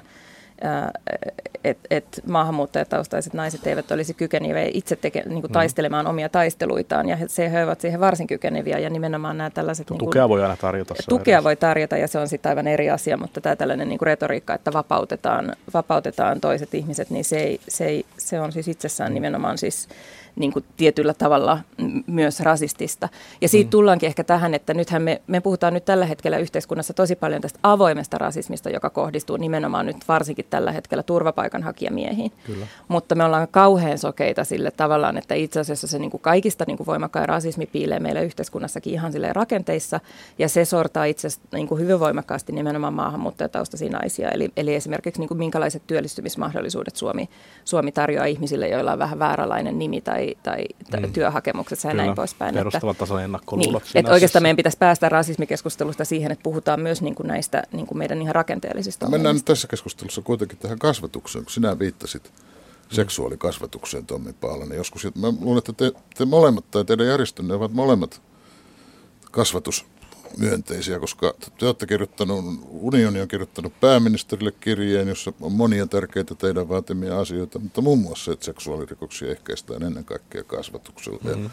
[1.63, 5.53] että et maahanmuuttajataustaiset naiset eivät olisi kykeneviä itse teke, niin kuin mm.
[5.53, 9.87] taistelemaan omia taisteluitaan ja he, se, he ovat siihen varsin kykeneviä ja nimenomaan nämä tällaiset...
[9.87, 10.95] Tukea niin kuin, voi aina tarjota.
[11.09, 14.07] Tukea voi tarjota ja se on sitten aivan eri asia, mutta tämä tällainen niin kuin
[14.07, 19.13] retoriikka, että vapautetaan, vapautetaan toiset ihmiset, niin se, ei, se, ei, se on siis itsessään
[19.13, 19.87] nimenomaan siis
[20.35, 21.59] niin kuin tietyllä tavalla
[22.07, 23.09] myös rasistista.
[23.41, 23.69] Ja siitä mm.
[23.69, 27.59] tullaankin ehkä tähän, että nythän me, me puhutaan nyt tällä hetkellä yhteiskunnassa tosi paljon tästä
[27.63, 32.31] avoimesta rasismista, joka kohdistuu nimenomaan nyt varsinkin tällä hetkellä turvapaikanhakijamiehiin.
[32.45, 32.67] Kyllä.
[32.87, 36.77] Mutta me ollaan kauhean sokeita sille tavallaan, että itse asiassa se niin kuin kaikista niin
[36.77, 39.99] kuin voimakkain rasismi piilee meillä yhteiskunnassakin ihan sille rakenteissa,
[40.39, 44.29] ja se sortaa itse asiassa niin kuin hyvin voimakkaasti nimenomaan maahanmuuttajataustaisia naisia.
[44.29, 47.29] Eli, eli esimerkiksi niin kuin minkälaiset työllistymismahdollisuudet Suomi,
[47.65, 51.13] Suomi tarjoaa ihmisille, joilla on vähän vääränlainen nimi tai tai, tai, mm.
[51.13, 52.55] työhakemuksessa ja Kyllä, näin poispäin.
[52.55, 53.83] Perustavan tason ennakkoluulot.
[53.83, 57.87] Niin, että oikeastaan meidän pitäisi päästä rasismikeskustelusta siihen, että puhutaan myös niin kuin näistä niin
[57.87, 62.31] kuin meidän ihan rakenteellisista Mennään nyt tässä keskustelussa kuitenkin tähän kasvatukseen, kun sinä viittasit
[62.91, 64.77] seksuaalikasvatukseen Tommi Paalanen.
[64.77, 68.21] Joskus, mä luulen, että te, te molemmat tai teidän järjestönne ovat molemmat
[69.31, 69.85] kasvatus
[70.37, 76.69] myönteisiä, koska te olette kirjoittanut, unioni on kirjoittanut pääministerille kirjeen, jossa on monia tärkeitä teidän
[76.69, 81.19] vaatimia asioita, mutta muun muassa, että seksuaalirikoksia ehkäistään ennen kaikkea kasvatuksella.
[81.23, 81.49] Mm-hmm.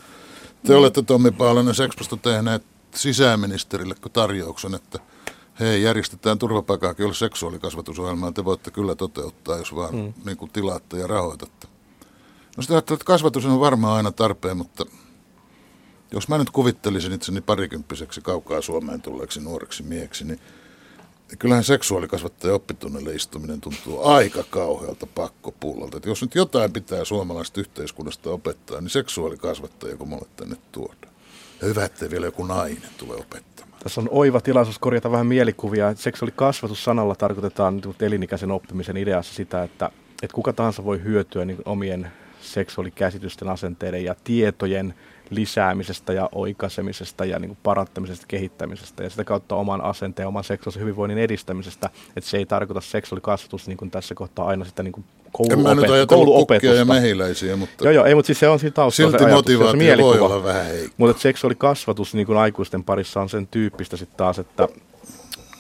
[0.67, 2.63] Te olette Tommi Paalanen Sexposta tehneet
[2.95, 4.99] sisäministerille tarjouksen, että
[5.61, 10.13] hei, järjestetään turvapaikanhakijoille seksuaalikasvatusohjelmaa, te voitte kyllä toteuttaa, jos vaan mm.
[10.25, 11.67] niin kuin tilaatte ja rahoitatte.
[12.57, 14.87] No sitä että kasvatus on varmaan aina tarpeen, mutta
[16.13, 20.41] jos mä nyt kuvittelisin itseni parikymppiseksi kaukaa Suomeen tulleeksi nuoreksi mieksi, niin
[21.39, 25.97] kyllähän seksuaalikasvattajan oppitunnille istuminen tuntuu aika kauhealta pakkopullolta.
[25.97, 31.13] Että jos nyt jotain pitää suomalaisesta yhteiskunnasta opettaa, niin seksuaalikasvattaja, kun mulle tänne tuodaan.
[31.61, 33.79] Ja hyvä, ettei vielä joku nainen tule opettamaan.
[33.83, 35.95] Tässä on oiva tilaisuus korjata vähän mielikuvia.
[35.95, 39.91] Seksuaalikasvatus sanalla tarkoitetaan elinikäisen oppimisen ideassa sitä, että,
[40.23, 44.95] että kuka tahansa voi hyötyä niin omien seksuaalikäsitysten, asenteiden ja tietojen
[45.31, 50.83] lisäämisestä ja oikaisemisesta ja niin kuin parantamisesta, kehittämisestä ja sitä kautta oman asenteen, oman seksuaalisen
[50.83, 51.91] hyvinvoinnin edistämisestä.
[52.17, 56.77] Että se ei tarkoita seksuaalikasvatus niin kuin tässä kohtaa aina sitä niin kuin kouluopet- kouluopetusta.
[56.77, 57.85] ja mehiläisiä, mutta...
[57.85, 60.67] Joo, joo, ei, mutta siis se on siinä taustalla Silti motivaatio se voi olla vähän
[60.67, 60.95] heikko.
[60.97, 64.69] Mutta seksuaalikasvatus niin kuin aikuisten parissa on sen tyyppistä sitten taas, että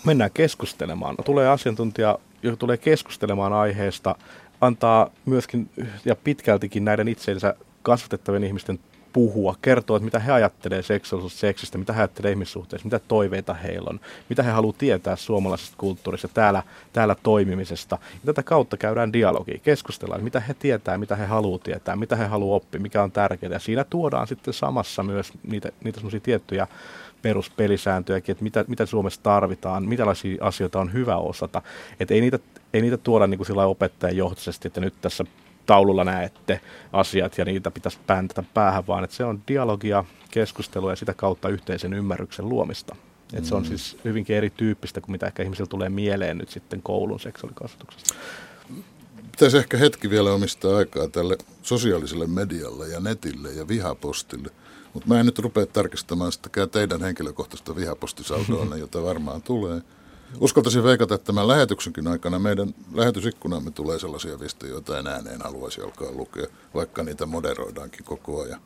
[0.04, 1.14] mennään keskustelemaan.
[1.18, 4.14] No, tulee asiantuntija, joka tulee keskustelemaan aiheesta,
[4.60, 5.70] antaa myöskin
[6.04, 8.78] ja pitkältikin näiden itseensä kasvatettavien ihmisten
[9.18, 13.88] puhua, kertoa, että mitä he ajattelee seksuaalisuudesta, seksistä, mitä he ajattelee ihmissuhteista, mitä toiveita heillä
[13.90, 17.98] on, mitä he haluavat tietää suomalaisesta kulttuurista, täällä, täällä toimimisesta.
[18.12, 22.26] Ja tätä kautta käydään dialogia, keskustellaan, mitä he tietää, mitä he haluavat tietää, mitä he
[22.26, 23.52] haluavat oppia, mikä on tärkeää.
[23.52, 26.66] Ja siinä tuodaan sitten samassa myös niitä, niitä semmoisia tiettyjä
[27.22, 31.62] peruspelisääntöjäkin, että mitä, mitä Suomessa tarvitaan, mitälaisia asioita on hyvä osata.
[32.00, 32.38] Että ei niitä,
[32.72, 35.24] ei niitä tuoda niin kuin opettajan johtoisesti, että nyt tässä
[35.68, 36.60] taululla näette
[36.92, 41.48] asiat ja niitä pitäisi pääntätä päähän, vaan että se on dialogia, keskustelua ja sitä kautta
[41.48, 42.96] yhteisen ymmärryksen luomista.
[43.32, 43.68] Et se on mm.
[43.68, 48.14] siis hyvinkin erityyppistä kuin mitä ehkä ihmisillä tulee mieleen nyt sitten koulun seksuaalikasvatuksesta.
[49.30, 54.50] Pitäisi ehkä hetki vielä omistaa aikaa tälle sosiaaliselle medialle ja netille ja vihapostille.
[54.94, 59.82] Mutta mä en nyt rupea tarkistamaan sitäkään teidän henkilökohtaista vihapostisaldoa, jota varmaan tulee.
[60.40, 65.80] Uskaltaisin veikata, että tämän lähetyksenkin aikana meidän lähetysikkunamme tulee sellaisia viestejä, joita en ääneen haluaisi
[65.80, 68.60] alkaa lukea, vaikka niitä moderoidaankin koko ajan.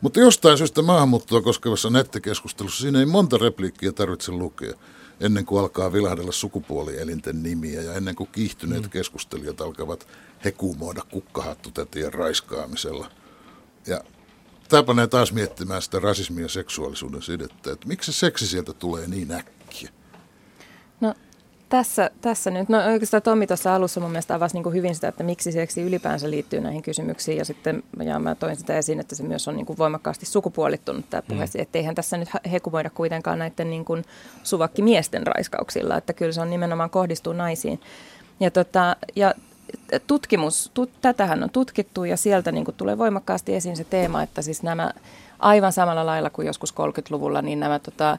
[0.00, 4.74] Mutta jostain syystä maahanmuuttoa koskevassa nettikeskustelussa siinä ei monta repliikkiä tarvitse lukea
[5.20, 8.90] ennen kuin alkaa vilahdella sukupuolielinten nimiä ja ennen kuin kiihtyneet mm.
[8.90, 10.08] keskustelijat alkavat
[10.44, 13.10] hekumoida kukkahattutetien raiskaamisella.
[13.86, 14.00] Ja
[14.68, 19.08] tämä panee taas miettimään sitä rasismia ja seksuaalisuuden sidettä, että miksi se seksi sieltä tulee
[19.08, 19.90] niin äkkiä?
[21.72, 25.08] Tässä, tässä nyt, no oikeastaan Tommi tuossa alussa mun mielestä avasi niin kuin hyvin sitä,
[25.08, 29.14] että miksi seksi ylipäänsä liittyy näihin kysymyksiin ja sitten ja mä toin sitä esiin, että
[29.14, 31.50] se myös on niin kuin voimakkaasti sukupuolittunut tämä puhe, mm.
[31.54, 34.04] että eihän tässä nyt hekumoida kuitenkaan näiden niin kuin
[34.42, 37.80] suvakkimiesten raiskauksilla, että kyllä se on nimenomaan kohdistuu naisiin.
[38.40, 39.34] Ja, tota, ja
[40.06, 44.42] tutkimus, tut, tätähän on tutkittu ja sieltä niin kuin tulee voimakkaasti esiin se teema, että
[44.42, 44.92] siis nämä
[45.38, 48.18] aivan samalla lailla kuin joskus 30-luvulla, niin nämä tota,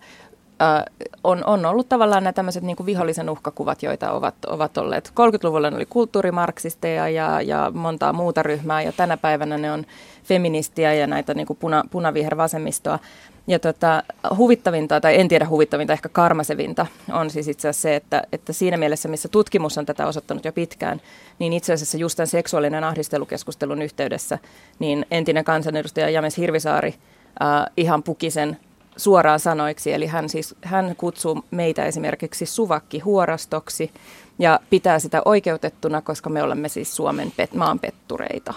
[1.24, 5.10] on, on ollut tavallaan nämä tämmöiset niin vihollisen uhkakuvat, joita ovat, ovat olleet.
[5.10, 9.86] 30-luvulla ne oli kulttuurimarksisteja ja, ja montaa muuta ryhmää, ja tänä päivänä ne on
[10.24, 13.00] feministiä ja näitä niin puna, punavihervasemmistoa.
[13.48, 14.04] Ja tota,
[14.38, 18.78] huvittavinta, tai en tiedä huvittavinta, ehkä karmasevinta on siis itse asiassa se, että, että siinä
[18.78, 21.02] mielessä, missä tutkimus on tätä osoittanut jo pitkään,
[21.40, 24.40] niin itse asiassa just tämän seksuaalinen ahdistelukeskustelun yhteydessä,
[24.80, 26.96] niin entinen kansanedustaja James Hirvisaari
[27.42, 28.58] äh, ihan pukisen
[28.98, 29.94] suoraan sanoiksi.
[29.94, 33.92] Eli hän, siis, hän kutsuu meitä esimerkiksi suvakki huorastoksi
[34.40, 38.54] ja pitää sitä oikeutettuna, koska me olemme siis Suomen pet, maanpettureita.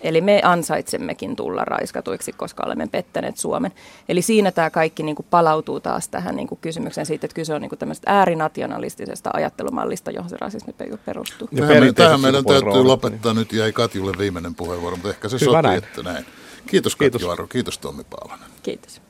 [0.00, 3.72] Eli me ansaitsemmekin tulla raiskatuiksi, koska olemme pettäneet Suomen.
[4.08, 7.54] Eli siinä tämä kaikki niin kuin palautuu taas tähän niin kuin kysymykseen siitä, että kyse
[7.54, 10.74] on niin kuin tämmöisestä äärinationalistisesta ajattelumallista, johon se rasismi
[11.04, 11.48] perustuu.
[11.52, 12.86] Ja tähän, tähän meidän täytyy roolit.
[12.86, 15.78] lopettaa nyt, jäi Katjulle viimeinen puheenvuoro, mutta ehkä se Hyvä sopii, näin.
[15.78, 16.26] että näin.
[16.66, 17.32] Kiitos Katju Kiitos.
[17.32, 18.48] Aro, kiitos Tommi Paavanen.
[18.62, 19.05] Kiitos.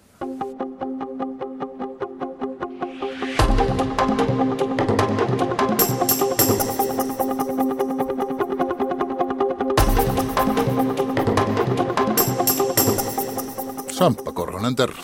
[14.07, 15.01] Samppa Korhonen, terve.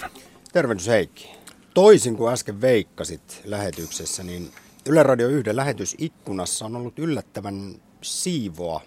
[0.53, 1.31] Tervehdys Heikki.
[1.75, 4.51] Toisin kuin äsken veikkasit lähetyksessä, niin
[4.87, 8.81] Yle Radio 1 lähetysikkunassa on ollut yllättävän siivoa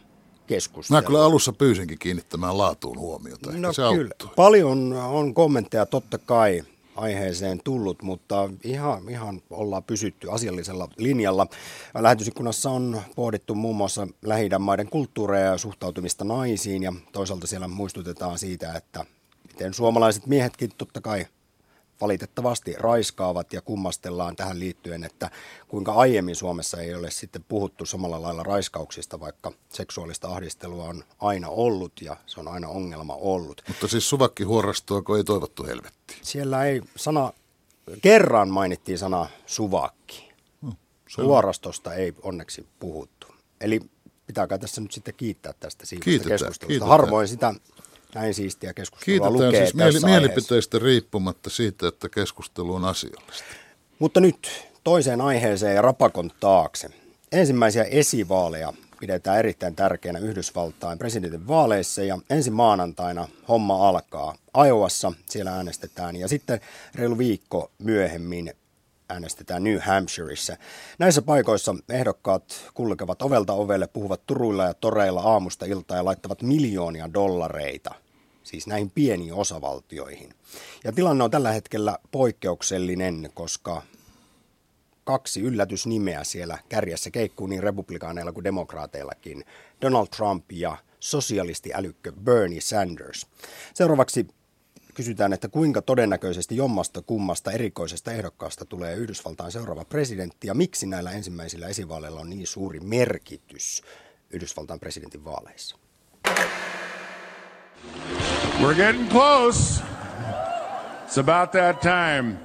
[0.47, 1.01] keskustelua.
[1.01, 3.49] Mä kyllä alussa pyysinkin kiinnittämään laatuun huomiota.
[3.49, 4.09] Ehkä no se kyllä.
[4.11, 4.29] Auttoi.
[4.35, 6.63] Paljon on kommentteja totta kai
[6.95, 11.47] aiheeseen tullut, mutta ihan, ihan ollaan pysytty asiallisella linjalla.
[11.99, 18.39] Lähetysikkunassa on pohdittu muun muassa lähi maiden kulttuureja ja suhtautumista naisiin ja toisaalta siellä muistutetaan
[18.39, 19.05] siitä, että
[19.55, 21.27] miten suomalaiset miehetkin totta kai
[22.01, 25.29] valitettavasti raiskaavat ja kummastellaan tähän liittyen, että
[25.67, 31.49] kuinka aiemmin Suomessa ei ole sitten puhuttu samalla lailla raiskauksista, vaikka seksuaalista ahdistelua on aina
[31.49, 33.61] ollut ja se on aina ongelma ollut.
[33.67, 36.19] Mutta siis suvakki huorastuako ei toivottu helvettiin?
[36.21, 37.33] Siellä ei sana,
[38.01, 40.31] kerran mainittiin sana suvakki.
[40.61, 40.73] Hmm,
[41.17, 43.27] Huorastosta ei onneksi puhuttu.
[43.61, 43.81] Eli
[44.27, 46.65] pitääkö tässä nyt sitten kiittää tästä siitä keskustelusta.
[46.65, 46.89] Kiitetään.
[46.89, 47.53] Harvoin sitä
[48.15, 53.43] näin siistiä keskustelua Kiitetään lukee siis mieli- mielipiteistä riippumatta siitä, että keskustelu on asiallista.
[53.99, 56.89] Mutta nyt toiseen aiheeseen ja rapakon taakse.
[57.31, 64.35] Ensimmäisiä esivaaleja pidetään erittäin tärkeänä Yhdysvaltain presidentin vaaleissa ja ensi maanantaina homma alkaa.
[64.65, 66.59] Iowassa siellä äänestetään ja sitten
[66.95, 68.53] reilu viikko myöhemmin
[69.09, 70.57] äänestetään New Hampshireissa.
[70.99, 77.13] Näissä paikoissa ehdokkaat kulkevat ovelta ovelle, puhuvat turuilla ja toreilla aamusta iltaa ja laittavat miljoonia
[77.13, 77.95] dollareita–
[78.45, 80.33] siis näihin pieniin osavaltioihin.
[80.83, 83.81] Ja tilanne on tällä hetkellä poikkeuksellinen, koska
[85.03, 89.45] kaksi yllätysnimeä siellä kärjessä keikkuu niin republikaaneilla kuin demokraateillakin.
[89.81, 93.27] Donald Trump ja sosialistiälykkö Bernie Sanders.
[93.73, 94.27] Seuraavaksi
[94.93, 101.11] kysytään, että kuinka todennäköisesti jommasta kummasta erikoisesta ehdokkaasta tulee Yhdysvaltain seuraava presidentti ja miksi näillä
[101.11, 103.81] ensimmäisillä esivaaleilla on niin suuri merkitys
[104.29, 105.77] Yhdysvaltain presidentin vaaleissa.
[108.61, 109.81] We're getting close.
[111.03, 112.39] It's about that time.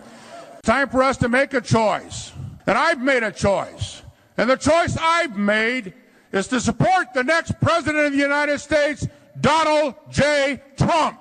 [0.63, 2.33] Time for us to make a choice.
[2.67, 4.03] And I've made a choice.
[4.37, 5.95] And the choice I've made
[6.33, 9.07] is to support the next president of the United States,
[9.41, 10.63] Donald J.
[10.77, 11.19] Trump.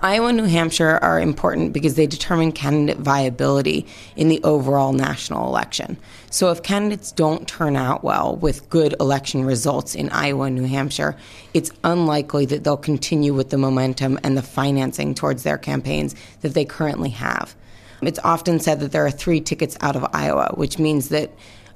[0.00, 3.84] Iowa and New Hampshire are important because they determine candidate viability
[4.14, 5.96] in the overall national election.
[6.30, 10.68] So, if candidates don't turn out well with good election results in Iowa and New
[10.68, 11.16] Hampshire,
[11.52, 16.54] it's unlikely that they'll continue with the momentum and the financing towards their campaigns that
[16.54, 17.56] they currently have.
[18.00, 21.32] It's often said that there are three tickets out of Iowa, which means that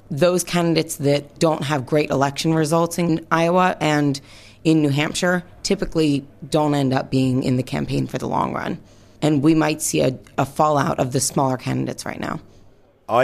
[0.09, 4.21] those candidates that don't have great election results in Iowa and
[4.63, 6.23] in New Hampshire typically
[6.55, 8.77] don't end up being in the campaign for the long run.
[9.21, 12.39] And we might see a, a fallout of the smaller candidates right now.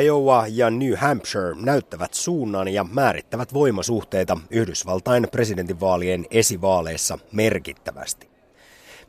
[0.02, 8.30] Iowa ja New Hampshire näyttävät suunnan ja määrittävät voimasuhteita Yhdysvaltain presidentinvaalien esivaaleissa merkittävästi.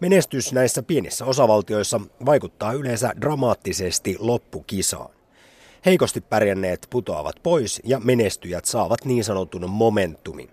[0.01, 5.11] Menestys näissä pienissä osavaltioissa vaikuttaa yleensä dramaattisesti loppukisaan.
[5.87, 10.51] Heikosti pärjänneet putoavat pois ja menestyjät saavat niin sanotun momentumin.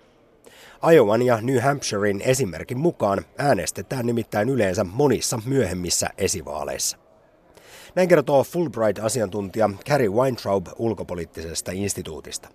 [0.94, 6.98] Iowan ja New Hampshirein esimerkin mukaan äänestetään nimittäin yleensä monissa myöhemmissä esivaaleissa.
[7.96, 12.50] Näin kertoo Fulbright-asiantuntija Carrie Weintraub ulkopoliittisesta instituutista.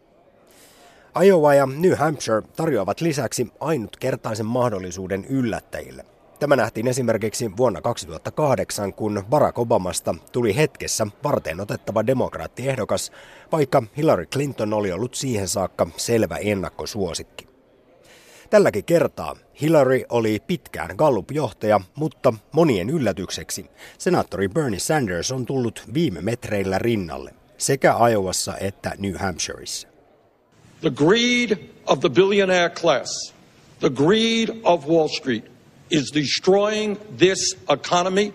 [1.24, 6.04] Iowa ja New Hampshire tarjoavat lisäksi ainutkertaisen mahdollisuuden yllättäjille.
[6.38, 13.12] Tämä nähtiin esimerkiksi vuonna 2008, kun Barack Obamasta tuli hetkessä varten otettava demokraattiehdokas,
[13.52, 17.51] vaikka Hillary Clinton oli ollut siihen saakka selvä ennakkosuosikki.
[18.52, 23.66] Tälläkin kertaa Hillary oli pitkään Gallup-johtaja, mutta monien yllätykseksi
[23.98, 29.88] senaattori Bernie Sanders on tullut viime metreillä rinnalle sekä Iowassa että New Hampshireissa.
[30.80, 33.34] The greed of the billionaire class,
[33.80, 35.44] the greed of Wall Street
[35.90, 38.34] is destroying this economy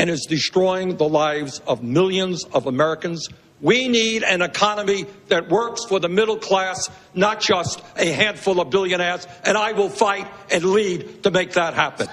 [0.00, 3.28] and is destroying the lives of millions of Americans
[3.62, 8.70] We need an economy that works for the middle class, not just a handful of
[8.70, 12.08] billionaires, and I will fight and lead to make that happen.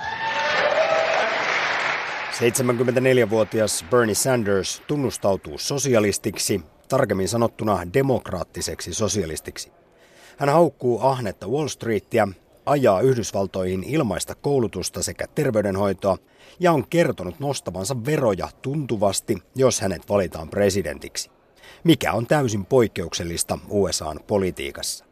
[2.34, 9.72] 74-vuotias Bernie Sanders tunnustautuu sosialistiksi, tarkemmin sanottuna demokraattiseksi sosialistiksi.
[10.38, 12.28] Hän haukkuu ahnetta Wall Streetia,
[12.66, 16.18] ajaa Yhdysvaltoihin ilmaista koulutusta sekä terveydenhoitoa
[16.60, 21.35] ja on kertonut nostavansa veroja tuntuvasti, jos hänet valitaan presidentiksi
[21.86, 25.06] mikä on täysin poikkeuksellista USAn politiikassa.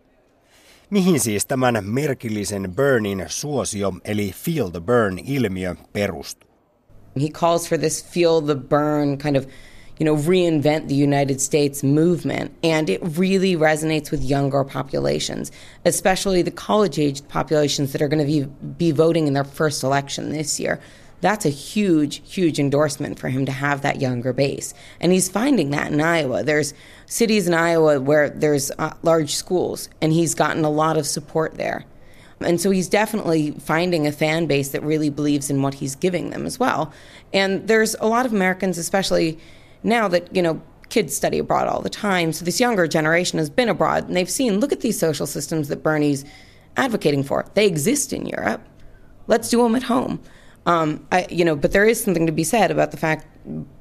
[0.89, 6.49] Mihin siis tämän merkillisen burnin suosio eli feel the burn-ilmiö perustuu?
[7.21, 9.45] He calls for this feel the burn kind of
[9.99, 12.51] you know, reinvent the United States movement.
[12.63, 15.51] And it really resonates with younger populations,
[15.85, 18.47] especially the college aged populations that are going to be,
[18.77, 20.79] be voting in their first election this year
[21.23, 24.73] that's a huge, huge endorsement for him to have that younger base.
[24.99, 26.43] And he's finding that in Iowa.
[26.43, 26.73] There's
[27.05, 31.55] cities in Iowa where there's uh, large schools, and he's gotten a lot of support
[31.55, 31.85] there.
[32.41, 36.31] And so he's definitely finding a fan base that really believes in what he's giving
[36.31, 36.91] them as well.
[37.33, 39.39] And there's a lot of Americans, especially
[39.81, 42.33] now that, you know, kids study abroad all the time.
[42.33, 45.69] So this younger generation has been abroad and they've seen, look at these social systems
[45.69, 46.25] that Bernie's
[46.75, 47.45] advocating for.
[47.53, 48.61] They exist in Europe.
[49.27, 50.19] Let's do them at home.
[50.65, 53.27] Um, I, you know, but there is something to be said about the fact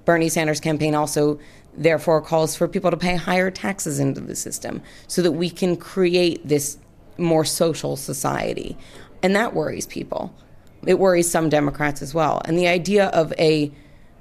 [0.04, 1.38] Bernie Sanders' campaign also
[1.74, 5.76] therefore calls for people to pay higher taxes into the system so that we can
[5.76, 6.76] create this
[7.18, 8.76] more social society.
[9.22, 10.34] And that worries people.
[10.86, 12.42] It worries some Democrats as well.
[12.44, 13.70] And the idea of a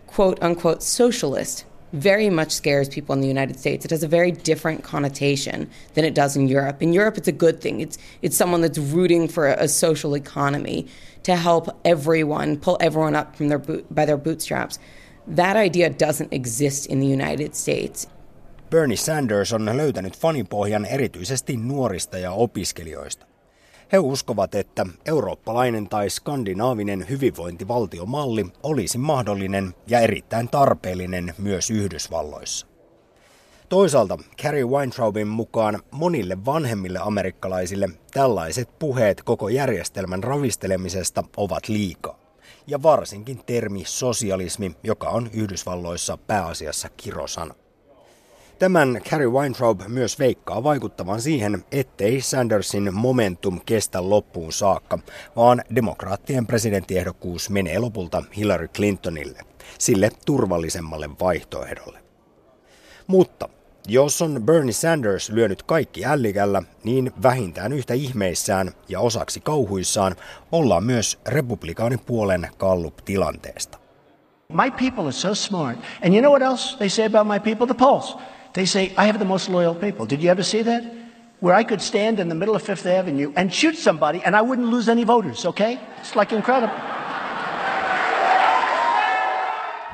[0.07, 3.84] quote unquote socialist very much scares people in the United States.
[3.84, 6.82] It has a very different connotation than it does in Europe.
[6.82, 7.82] In Europe, it's a good thing.
[7.82, 10.88] It's it's someone that's rooting for a, a social economy
[11.24, 14.80] to help everyone pull everyone up from their boot, by their bootstraps.
[15.36, 18.09] That idea doesn't exist in the United States.
[18.69, 23.26] Bernie Sanders on löytänyt fanipohjan erityisesti nuorista ja opiskelijoista.
[23.91, 32.70] He uskovat, että eurooppalainen tai skandinaavinen hyvinvointivaltiomalli olisi mahdollinen ja erittäin tarpeellinen myös Yhdysvalloissa.
[33.72, 42.19] Toisaalta Carrie Weintraubin mukaan monille vanhemmille amerikkalaisille tällaiset puheet koko järjestelmän ravistelemisesta ovat liikaa.
[42.67, 47.55] Ja varsinkin termi sosialismi, joka on Yhdysvalloissa pääasiassa kirosana.
[48.59, 54.99] Tämän Carrie Weintraub myös veikkaa vaikuttavan siihen, ettei Sandersin momentum kestä loppuun saakka,
[55.36, 59.39] vaan demokraattien presidenttiehdokkuus menee lopulta Hillary Clintonille,
[59.80, 61.99] sille turvallisemmalle vaihtoehdolle.
[63.07, 63.49] Mutta
[63.88, 70.15] jos on Bernie Sanders lyönyt kaikki ällikällä, niin vähintään yhtä ihmeissään ja osaksi kauhuissaan
[70.51, 73.77] ollaan myös republikaanipuolen Gallup-tilanteesta.
[74.53, 75.77] My people are so smart.
[76.05, 77.67] And you know what else they say about my people?
[77.67, 78.17] The polls.
[78.53, 80.05] They say, I have the most loyal people.
[80.09, 80.84] Did you ever see that?
[81.43, 84.41] Where I could stand in the middle of Fifth Avenue and shoot somebody and I
[84.41, 85.79] wouldn't lose any voters, okay?
[85.99, 86.75] It's like incredible.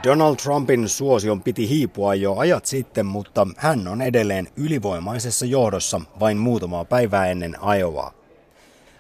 [0.04, 6.38] Donald Trumpin suosion piti hiipua jo ajat sitten, mutta hän on edelleen ylivoimaisessa johdossa vain
[6.38, 8.12] muutamaa päivää ennen Iowaa.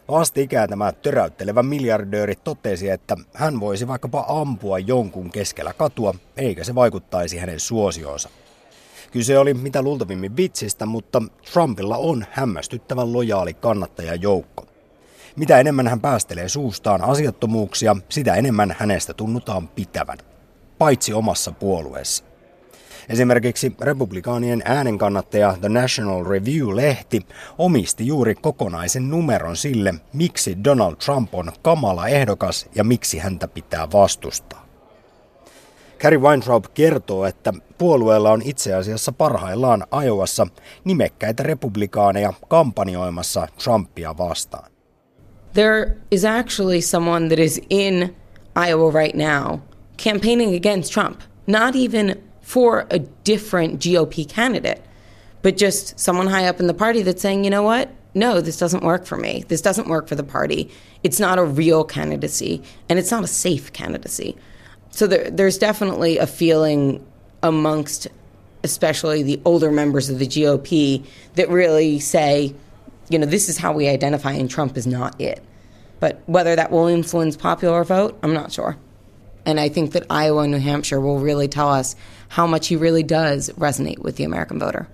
[0.07, 6.75] Vastikään tämä töräyttelevä miljardööri totesi, että hän voisi vaikkapa ampua jonkun keskellä katua, eikä se
[6.75, 8.29] vaikuttaisi hänen suosioonsa.
[9.11, 11.21] Kyse oli mitä luultavimmin vitsistä, mutta
[11.53, 14.65] Trumpilla on hämmästyttävän lojaali kannattajajoukko.
[15.35, 20.17] Mitä enemmän hän päästelee suustaan asiattomuuksia, sitä enemmän hänestä tunnutaan pitävän.
[20.77, 22.23] Paitsi omassa puolueessa.
[23.09, 27.21] Esimerkiksi republikaanien äänenkannattaja The National Review-lehti
[27.57, 33.91] omisti juuri kokonaisen numeron sille, miksi Donald Trump on kamala ehdokas ja miksi häntä pitää
[33.91, 34.67] vastustaa.
[35.99, 40.47] Carrie Weintraub kertoo, että puolueella on itse asiassa parhaillaan Iowassa
[40.83, 44.71] nimekkäitä republikaaneja kampanjoimassa Trumpia vastaan.
[45.53, 48.15] There is actually someone that is in
[48.67, 49.59] Iowa right now
[49.97, 54.83] campaigning against Trump, not even for a different GOP candidate,
[55.41, 57.89] but just someone high up in the party that's saying, you know what?
[58.13, 59.43] No, this doesn't work for me.
[59.47, 60.71] This doesn't work for the party.
[61.03, 64.35] It's not a real candidacy, and it's not a safe candidacy.
[64.89, 67.05] So there, there's definitely a feeling
[67.43, 68.07] amongst,
[68.63, 72.55] especially the older members of the GOP, that really say,
[73.09, 75.43] you know, this is how we identify, and Trump is not it.
[75.99, 78.77] But whether that will influence popular vote, I'm not sure.
[79.47, 81.97] And I think that Iowa and New Hampshire will really tell us
[82.29, 84.85] how much he really does resonate with the American voter.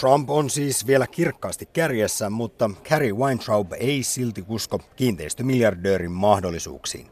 [0.00, 7.06] Trump on siis vielä kirkkaasti kärjessä, mutta Carrie Weintraub ei silti usko kiinteistömiljardöörin mahdollisuuksiin.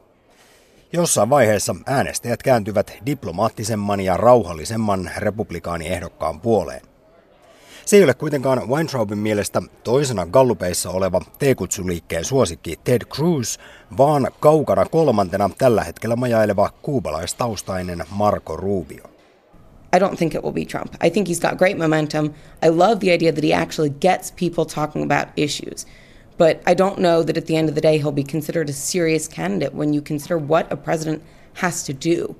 [0.92, 6.91] Jossain vaiheessa äänestäjät kääntyvät diplomaattisemman ja rauhallisemman republikaaniehdokkaan puoleen.
[7.86, 13.58] Se ei ole kuitenkaan Weintraubin mielestä toisena gallupeissa oleva T-kutsuliikkeen suosikki Ted Cruz,
[13.96, 19.04] vaan kaukana kolmantena tällä hetkellä majaileva kuubalaistaustainen Marco Rubio.
[19.96, 20.94] I don't think it will be Trump.
[21.06, 22.26] I think he's got great momentum.
[22.62, 25.86] I love the idea that he actually gets people talking about issues.
[26.38, 28.72] But I don't know that at the end of the day he'll be considered a
[28.72, 31.22] serious candidate when you consider what a president
[31.54, 32.34] has to do.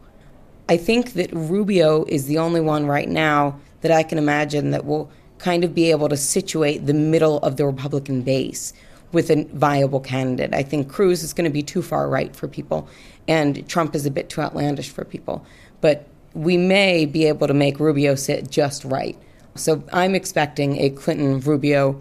[0.68, 4.84] I think that Rubio is the only one right now that I can imagine that
[4.84, 5.10] will
[5.42, 8.72] kind of be able to situate the middle of the Republican base
[9.10, 10.54] with a viable candidate.
[10.54, 12.88] I think Cruz is going to be too far right for people,
[13.26, 15.44] and Trump is a bit too outlandish for people.
[15.80, 19.18] But we may be able to make Rubio sit just right.
[19.56, 22.00] So I'm expecting a Clinton Rubio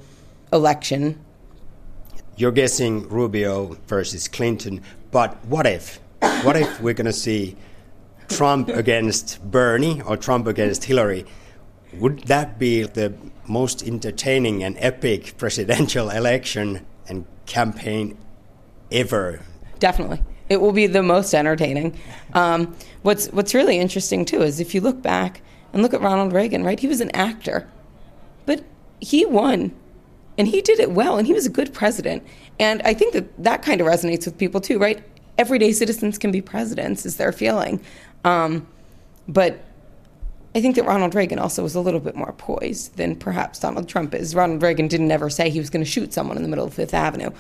[0.54, 1.20] election.
[2.38, 6.00] You're guessing Rubio versus Clinton, but what if?
[6.44, 7.58] What if we're going to see
[8.30, 11.26] Trump against Bernie or Trump against Hillary?
[11.94, 13.14] Would that be the
[13.48, 18.18] most entertaining and epic presidential election and campaign
[18.92, 19.42] ever?
[19.80, 20.24] Definitely.
[20.50, 21.98] It will be the most entertaining.
[22.34, 25.42] Um, what's what's really interesting too is if you look back
[25.74, 26.80] and look at Ronald Reagan, right?
[26.80, 27.70] He was an actor,
[28.46, 28.64] but
[29.00, 29.74] he won,
[30.38, 32.24] and he did it well, and he was a good president.
[32.60, 35.04] And I think that that kind of resonates with people too, right?
[35.38, 37.82] Everyday citizens can be presidents, is their feeling.
[38.24, 38.68] Um,
[39.28, 39.64] but
[40.54, 43.88] I think that Ronald Reagan also was a little bit more poised than perhaps Donald
[43.88, 44.36] Trump is.
[44.36, 46.74] Ronald Reagan didn't ever say he was going to shoot someone in the middle of
[46.74, 47.32] Fifth Avenue.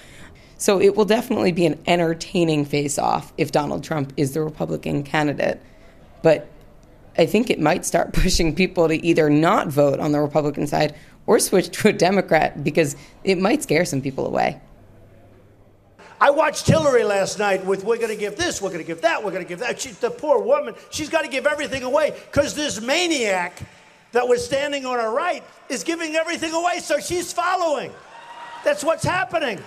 [0.57, 5.03] So it will definitely be an entertaining face off if Donald Trump is the Republican
[5.03, 5.62] candidate.
[6.22, 6.47] But
[7.18, 10.95] I think it might start pushing people to either not vote on the Republican side
[11.26, 14.62] or switch to a Democrat because it might scare some people away.
[16.22, 19.01] I watched Hillary last night with we're going to give this, we're going to give
[19.01, 19.82] that, we're going to give that.
[19.82, 23.59] She, the poor woman, she's got to give everything away because this maniac
[24.11, 27.91] that was standing on her right is giving everything away, so she's following.
[28.63, 29.59] That's what's happening.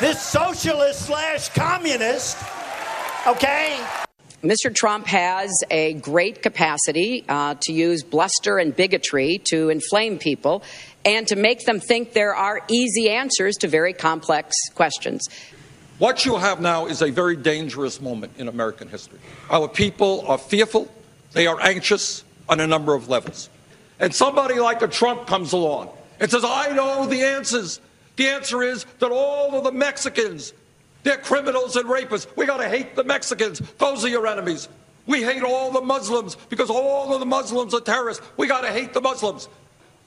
[0.00, 2.38] This socialist slash communist,
[3.26, 3.78] okay?
[4.46, 4.72] Mr.
[4.72, 10.62] Trump has a great capacity uh, to use bluster and bigotry to inflame people
[11.04, 15.26] and to make them think there are easy answers to very complex questions.
[15.98, 19.18] What you have now is a very dangerous moment in American history.
[19.50, 20.94] Our people are fearful,
[21.32, 23.50] they are anxious on a number of levels.
[23.98, 25.88] And somebody like a Trump comes along
[26.20, 27.80] and says, I know the answers.
[28.14, 30.52] The answer is that all of the Mexicans,
[31.06, 32.26] they're criminals and rapists.
[32.36, 33.60] We got to hate the Mexicans.
[33.78, 34.68] Those are your enemies.
[35.06, 38.26] We hate all the Muslims because all of the Muslims are terrorists.
[38.36, 39.48] We got to hate the Muslims.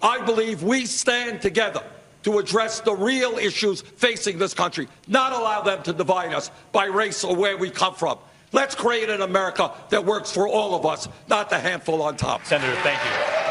[0.01, 1.83] I believe we stand together
[2.23, 6.85] to address the real issues facing this country, not allow them to divide us by
[6.85, 8.17] race or where we come from.
[8.51, 12.43] Let's create an America that works for all of us, not the handful on top.
[12.45, 13.48] Senator, thank you.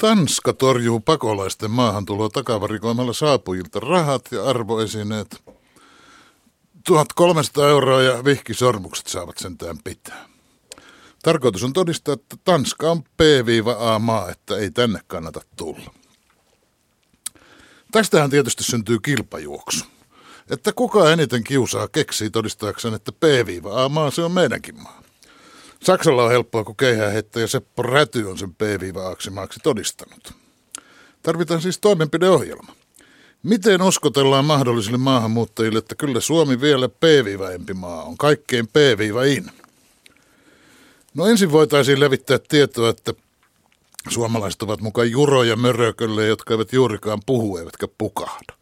[0.00, 5.42] Tanska torjuu pakolaisten maahantuloa takavarikoimalla saapujilta rahat ja arvoesineet.
[6.86, 10.28] 1300 euroa ja vihkisormukset saavat sentään pitää.
[11.22, 15.94] Tarkoitus on todistaa, että Tanska on P-A-maa, että ei tänne kannata tulla.
[17.92, 19.84] Tästähän tietysti syntyy kilpajuoksu.
[20.50, 24.99] Että kuka eniten kiusaa keksii todistaakseen, että P-A-maa se on meidänkin maa.
[25.82, 30.32] Saksalla on helppoa, kun keihääheittäjä Seppo Räty on sen P-aksimaaksi todistanut.
[31.22, 32.74] Tarvitaan siis toimenpideohjelma.
[33.42, 39.50] Miten uskotellaan mahdollisille maahanmuuttajille, että kyllä Suomi vielä P-empi maa on, kaikkein P-in?
[41.14, 43.14] No ensin voitaisiin levittää tietoa, että
[44.08, 48.52] suomalaiset ovat mukaan juroja mörökölle, jotka eivät juurikaan puhu eivätkä pukahda.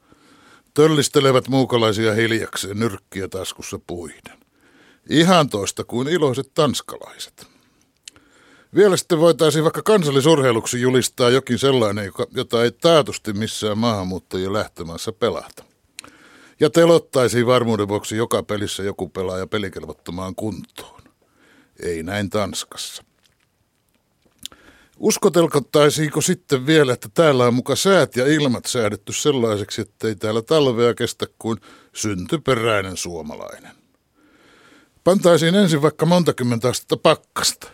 [0.74, 4.37] Töllistelevät muukalaisia hiljakseen nyrkkiä taskussa puiden.
[5.08, 7.46] Ihan toista kuin iloiset tanskalaiset.
[8.74, 15.64] Vielä sitten voitaisiin vaikka kansallisurheiluksi julistaa jokin sellainen, jota ei taatusti missään maahanmuuttajien lähtömaassa pelata.
[16.60, 21.02] Ja telottaisiin varmuuden vuoksi joka pelissä joku pelaaja pelikelvottomaan kuntoon.
[21.82, 23.04] Ei näin Tanskassa.
[24.98, 30.94] Uskotelkottaisiinko sitten vielä, että täällä on muka säät ja ilmat säädetty sellaiseksi, ettei täällä talvea
[30.94, 31.58] kestä kuin
[31.92, 33.77] syntyperäinen suomalainen?
[35.08, 37.70] Pantaisiin ensin vaikka monta kymmentä astetta pakkasta.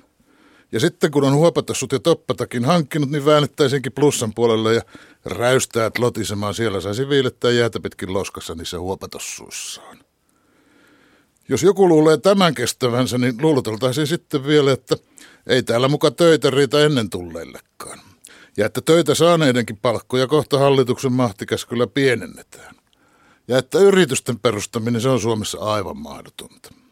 [0.72, 4.82] Ja sitten kun on huopatassut ja toppatakin hankkinut, niin väännettäisiinkin plussan puolelle ja
[5.24, 6.54] räystäät lotisemaan.
[6.54, 9.98] Siellä saisi viilettää jäätä pitkin loskassa niissä huopatossuissaan.
[11.48, 14.96] Jos joku luulee tämän kestävänsä, niin luuloteltaisiin sitten vielä, että
[15.46, 18.00] ei täällä muka töitä riitä ennen tulleillekaan.
[18.56, 22.74] Ja että töitä saaneidenkin palkkoja kohta hallituksen mahtikäskyllä pienennetään.
[23.48, 26.83] Ja että yritysten perustaminen se on Suomessa aivan mahdotonta.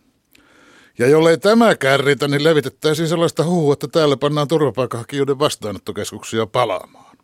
[0.99, 7.17] Ja jollei tämä riitä, niin levitettäisiin sellaista huhua, että täällä pannaan turvapaikanhakijoiden vastaanottokeskuksia palaamaan.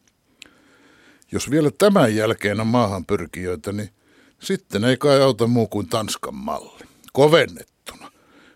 [1.32, 3.90] Jos vielä tämän jälkeen on maahan pyrkijöitä, niin
[4.38, 6.84] sitten ei kai auta muu kuin Tanskan malli.
[7.12, 8.12] Kovennettuna.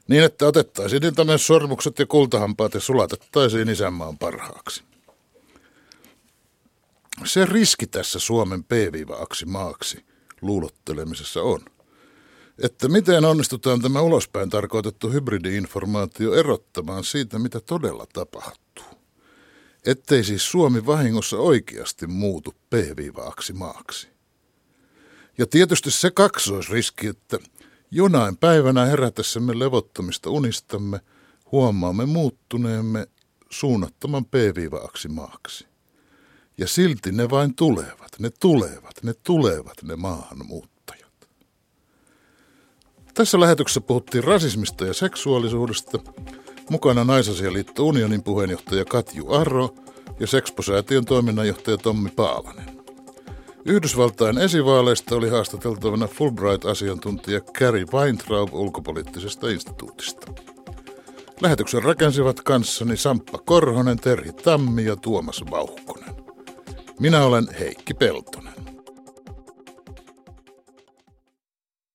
[0.08, 4.82] Niin, että otettaisiin niiltä myös sormukset ja kultahampaat ja sulatettaisiin isänmaan parhaaksi.
[7.24, 10.04] Se riski tässä Suomen P-aksi maaksi
[10.42, 11.60] luulottelemisessa on–
[12.62, 18.84] että miten onnistutaan tämä ulospäin tarkoitettu hybridiinformaatio erottamaan siitä, mitä todella tapahtuu.
[19.86, 24.08] Ettei siis Suomi vahingossa oikeasti muutu p-aksi maaksi.
[25.38, 27.38] Ja tietysti se kaksoisriski, että
[27.90, 31.00] jonain päivänä herätessämme levottomista unistamme
[31.52, 33.06] huomaamme muuttuneemme
[33.50, 35.66] suunnattoman p-aksi maaksi.
[36.58, 40.71] Ja silti ne vain tulevat, ne tulevat, ne tulevat ne maahanmuut.
[43.14, 45.98] Tässä lähetyksessä puhuttiin rasismista ja seksuaalisuudesta.
[46.70, 49.74] Mukana Naisasialiitto Unionin puheenjohtaja Katju Arro
[50.20, 52.82] ja Sexpo-säätiön toiminnanjohtaja Tommi Paalanen.
[53.64, 60.32] Yhdysvaltain esivaaleista oli haastateltavana Fulbright-asiantuntija Carrie Weintraub ulkopoliittisesta instituutista.
[61.40, 66.14] Lähetyksen rakensivat kanssani Samppa Korhonen, Terhi Tammi ja Tuomas Vauhkonen.
[67.00, 68.61] Minä olen Heikki Peltonen.